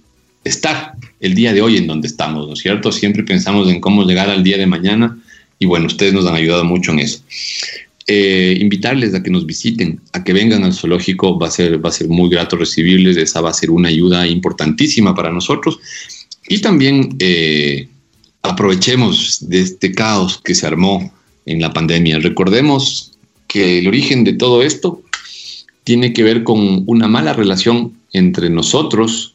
estar 0.45 0.95
el 1.21 1.35
día 1.35 1.53
de 1.53 1.63
hoy 1.63 1.77
en 1.77 1.87
donde 1.87 2.09
estamos, 2.09 2.47
¿no 2.47 2.55
es 2.55 2.61
cierto? 2.61 2.91
Siempre 2.91 3.23
pensamos 3.23 3.69
en 3.69 3.81
cómo 3.81 4.05
llegar 4.05 4.29
al 4.29 4.43
día 4.43 4.59
de 4.59 4.67
mañana 4.67 5.19
y 5.59 5.67
bueno, 5.67 5.87
ustedes 5.87 6.13
nos 6.13 6.27
han 6.27 6.35
ayudado 6.35 6.65
mucho 6.65 6.91
en 6.93 7.01
eso. 7.01 7.23
Eh, 8.09 8.59
invitarles 8.61 9.15
a 9.15 9.23
que 9.23 9.31
nos 9.31 9.47
visiten, 9.47 10.01
a 10.13 10.25
que 10.25 10.33
vengan 10.33 10.65
al 10.65 10.75
zoológico, 10.75 11.39
va 11.39 11.47
a, 11.47 11.51
ser, 11.51 11.85
va 11.85 11.91
a 11.91 11.93
ser 11.93 12.09
muy 12.09 12.29
grato 12.29 12.57
recibirles, 12.57 13.17
esa 13.17 13.41
va 13.41 13.51
a 13.51 13.55
ser 13.55 13.71
una 13.71 13.89
ayuda 13.89 14.27
importantísima 14.27 15.15
para 15.15 15.31
nosotros. 15.31 15.79
Y 16.49 16.59
también 16.59 17.15
eh, 17.21 17.89
aprovechemos 18.43 19.49
de 19.49 19.61
este 19.61 19.93
caos 19.93 20.41
que 20.43 20.55
se 20.55 20.67
armó 20.67 21.13
en 21.47 21.61
la 21.61 21.73
pandemia. 21.73 22.19
Recordemos 22.19 23.13
que 23.49 23.79
el 23.79 23.89
origen 23.89 24.25
de 24.25 24.35
todo 24.35 24.63
esto 24.63 25.03
tiene 25.85 26.13
que 26.13 26.23
ver 26.23 26.45
con 26.45 26.85
una 26.87 27.09
mala 27.09 27.33
relación 27.33 27.93
entre 28.13 28.51
nosotros, 28.51 29.33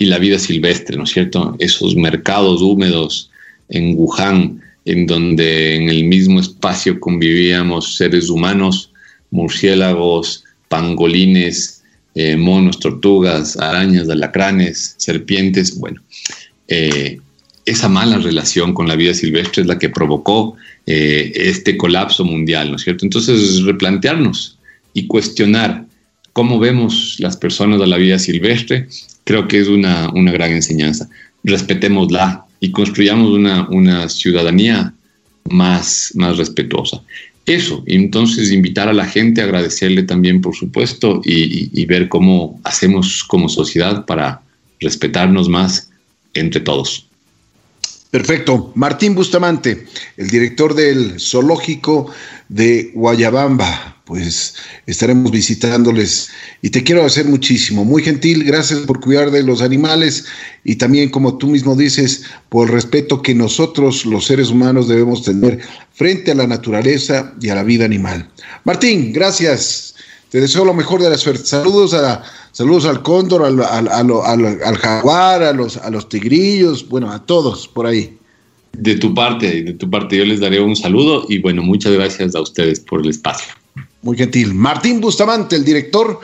y 0.00 0.06
la 0.06 0.18
vida 0.18 0.38
silvestre, 0.38 0.96
¿no 0.96 1.04
es 1.04 1.10
cierto? 1.10 1.54
Esos 1.58 1.94
mercados 1.94 2.62
húmedos 2.62 3.30
en 3.68 3.94
Wuhan, 3.96 4.62
en 4.86 5.06
donde 5.06 5.76
en 5.76 5.90
el 5.90 6.04
mismo 6.04 6.40
espacio 6.40 6.98
convivíamos 6.98 7.96
seres 7.96 8.30
humanos, 8.30 8.90
murciélagos, 9.30 10.44
pangolines, 10.68 11.82
eh, 12.14 12.34
monos, 12.38 12.80
tortugas, 12.80 13.58
arañas, 13.58 14.08
alacranes, 14.08 14.94
serpientes. 14.96 15.78
Bueno, 15.78 16.00
eh, 16.68 17.19
esa 17.70 17.88
mala 17.88 18.18
relación 18.18 18.74
con 18.74 18.88
la 18.88 18.96
vida 18.96 19.14
silvestre 19.14 19.62
es 19.62 19.68
la 19.68 19.78
que 19.78 19.88
provocó 19.88 20.56
eh, 20.86 21.32
este 21.34 21.76
colapso 21.76 22.24
mundial, 22.24 22.70
¿no 22.70 22.76
es 22.76 22.82
cierto? 22.82 23.04
Entonces, 23.04 23.62
replantearnos 23.62 24.58
y 24.92 25.06
cuestionar 25.06 25.86
cómo 26.32 26.58
vemos 26.58 27.16
las 27.18 27.36
personas 27.36 27.80
a 27.80 27.86
la 27.86 27.96
vida 27.96 28.18
silvestre 28.18 28.88
creo 29.24 29.46
que 29.46 29.60
es 29.60 29.68
una, 29.68 30.10
una 30.10 30.32
gran 30.32 30.50
enseñanza. 30.50 31.08
Respetémosla 31.44 32.44
y 32.58 32.72
construyamos 32.72 33.30
una, 33.30 33.68
una 33.68 34.08
ciudadanía 34.08 34.92
más, 35.48 36.12
más 36.16 36.36
respetuosa. 36.36 37.00
Eso, 37.46 37.82
entonces 37.86 38.50
invitar 38.50 38.88
a 38.88 38.92
la 38.92 39.06
gente, 39.06 39.42
agradecerle 39.42 40.02
también, 40.02 40.40
por 40.40 40.54
supuesto, 40.54 41.20
y, 41.24 41.70
y, 41.80 41.86
ver 41.86 42.08
cómo 42.08 42.60
hacemos 42.64 43.24
como 43.24 43.48
sociedad 43.48 44.04
para 44.04 44.42
respetarnos 44.78 45.48
más 45.48 45.90
entre 46.34 46.60
todos. 46.60 47.09
Perfecto. 48.10 48.72
Martín 48.74 49.14
Bustamante, 49.14 49.86
el 50.16 50.28
director 50.28 50.74
del 50.74 51.20
zoológico 51.20 52.10
de 52.48 52.90
Guayabamba 52.94 54.00
pues 54.10 54.56
estaremos 54.86 55.30
visitándoles. 55.30 56.30
Y 56.62 56.70
te 56.70 56.82
quiero 56.82 57.04
hacer 57.04 57.26
muchísimo, 57.26 57.84
muy 57.84 58.02
gentil, 58.02 58.42
gracias 58.42 58.80
por 58.80 58.98
cuidar 58.98 59.30
de 59.30 59.44
los 59.44 59.62
animales 59.62 60.24
y 60.64 60.74
también, 60.74 61.10
como 61.10 61.38
tú 61.38 61.46
mismo 61.46 61.76
dices, 61.76 62.24
por 62.48 62.66
el 62.66 62.74
respeto 62.74 63.22
que 63.22 63.36
nosotros, 63.36 64.04
los 64.04 64.26
seres 64.26 64.50
humanos, 64.50 64.88
debemos 64.88 65.22
tener 65.22 65.60
frente 65.92 66.32
a 66.32 66.34
la 66.34 66.48
naturaleza 66.48 67.32
y 67.40 67.50
a 67.50 67.54
la 67.54 67.62
vida 67.62 67.84
animal. 67.84 68.28
Martín, 68.64 69.12
gracias. 69.12 69.94
Te 70.30 70.40
deseo 70.40 70.64
lo 70.64 70.74
mejor 70.74 71.02
de 71.02 71.10
la 71.10 71.18
suerte. 71.18 71.44
Saludos, 71.44 71.92
a, 71.92 72.22
saludos 72.52 72.84
al 72.84 73.02
cóndor, 73.02 73.44
al, 73.44 73.60
al, 73.60 74.76
jaguar, 74.78 75.42
a 75.42 75.52
los, 75.52 75.76
a 75.76 75.90
los 75.90 76.08
tigrillos, 76.08 76.88
bueno, 76.88 77.10
a 77.10 77.26
todos 77.26 77.66
por 77.66 77.86
ahí. 77.86 78.16
De 78.72 78.94
tu 78.94 79.12
parte, 79.12 79.62
de 79.62 79.72
tu 79.74 79.90
parte, 79.90 80.16
yo 80.16 80.24
les 80.24 80.38
daré 80.38 80.60
un 80.60 80.76
saludo 80.76 81.26
y 81.28 81.38
bueno, 81.38 81.62
muchas 81.62 81.92
gracias 81.92 82.36
a 82.36 82.40
ustedes 82.40 82.78
por 82.78 83.00
el 83.00 83.10
espacio. 83.10 83.52
Muy 84.02 84.16
gentil. 84.16 84.54
Martín 84.54 85.00
Bustamante, 85.00 85.56
el 85.56 85.64
director 85.64 86.20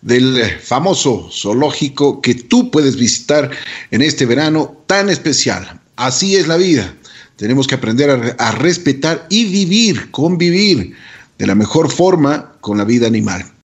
del 0.00 0.42
famoso 0.62 1.28
zoológico 1.30 2.22
que 2.22 2.34
tú 2.34 2.70
puedes 2.70 2.96
visitar 2.96 3.50
en 3.90 4.00
este 4.00 4.24
verano 4.24 4.82
tan 4.86 5.10
especial. 5.10 5.80
Así 5.96 6.36
es 6.36 6.48
la 6.48 6.56
vida. 6.56 6.94
Tenemos 7.36 7.66
que 7.66 7.74
aprender 7.74 8.36
a, 8.38 8.52
respetar 8.52 9.26
y 9.30 9.44
vivir, 9.44 10.10
convivir 10.10 10.94
de 11.38 11.46
la 11.46 11.54
mejor 11.54 11.90
forma 11.90 12.49
con 12.60 12.78
la 12.78 12.84
vida 12.84 13.06
animal. 13.06 13.59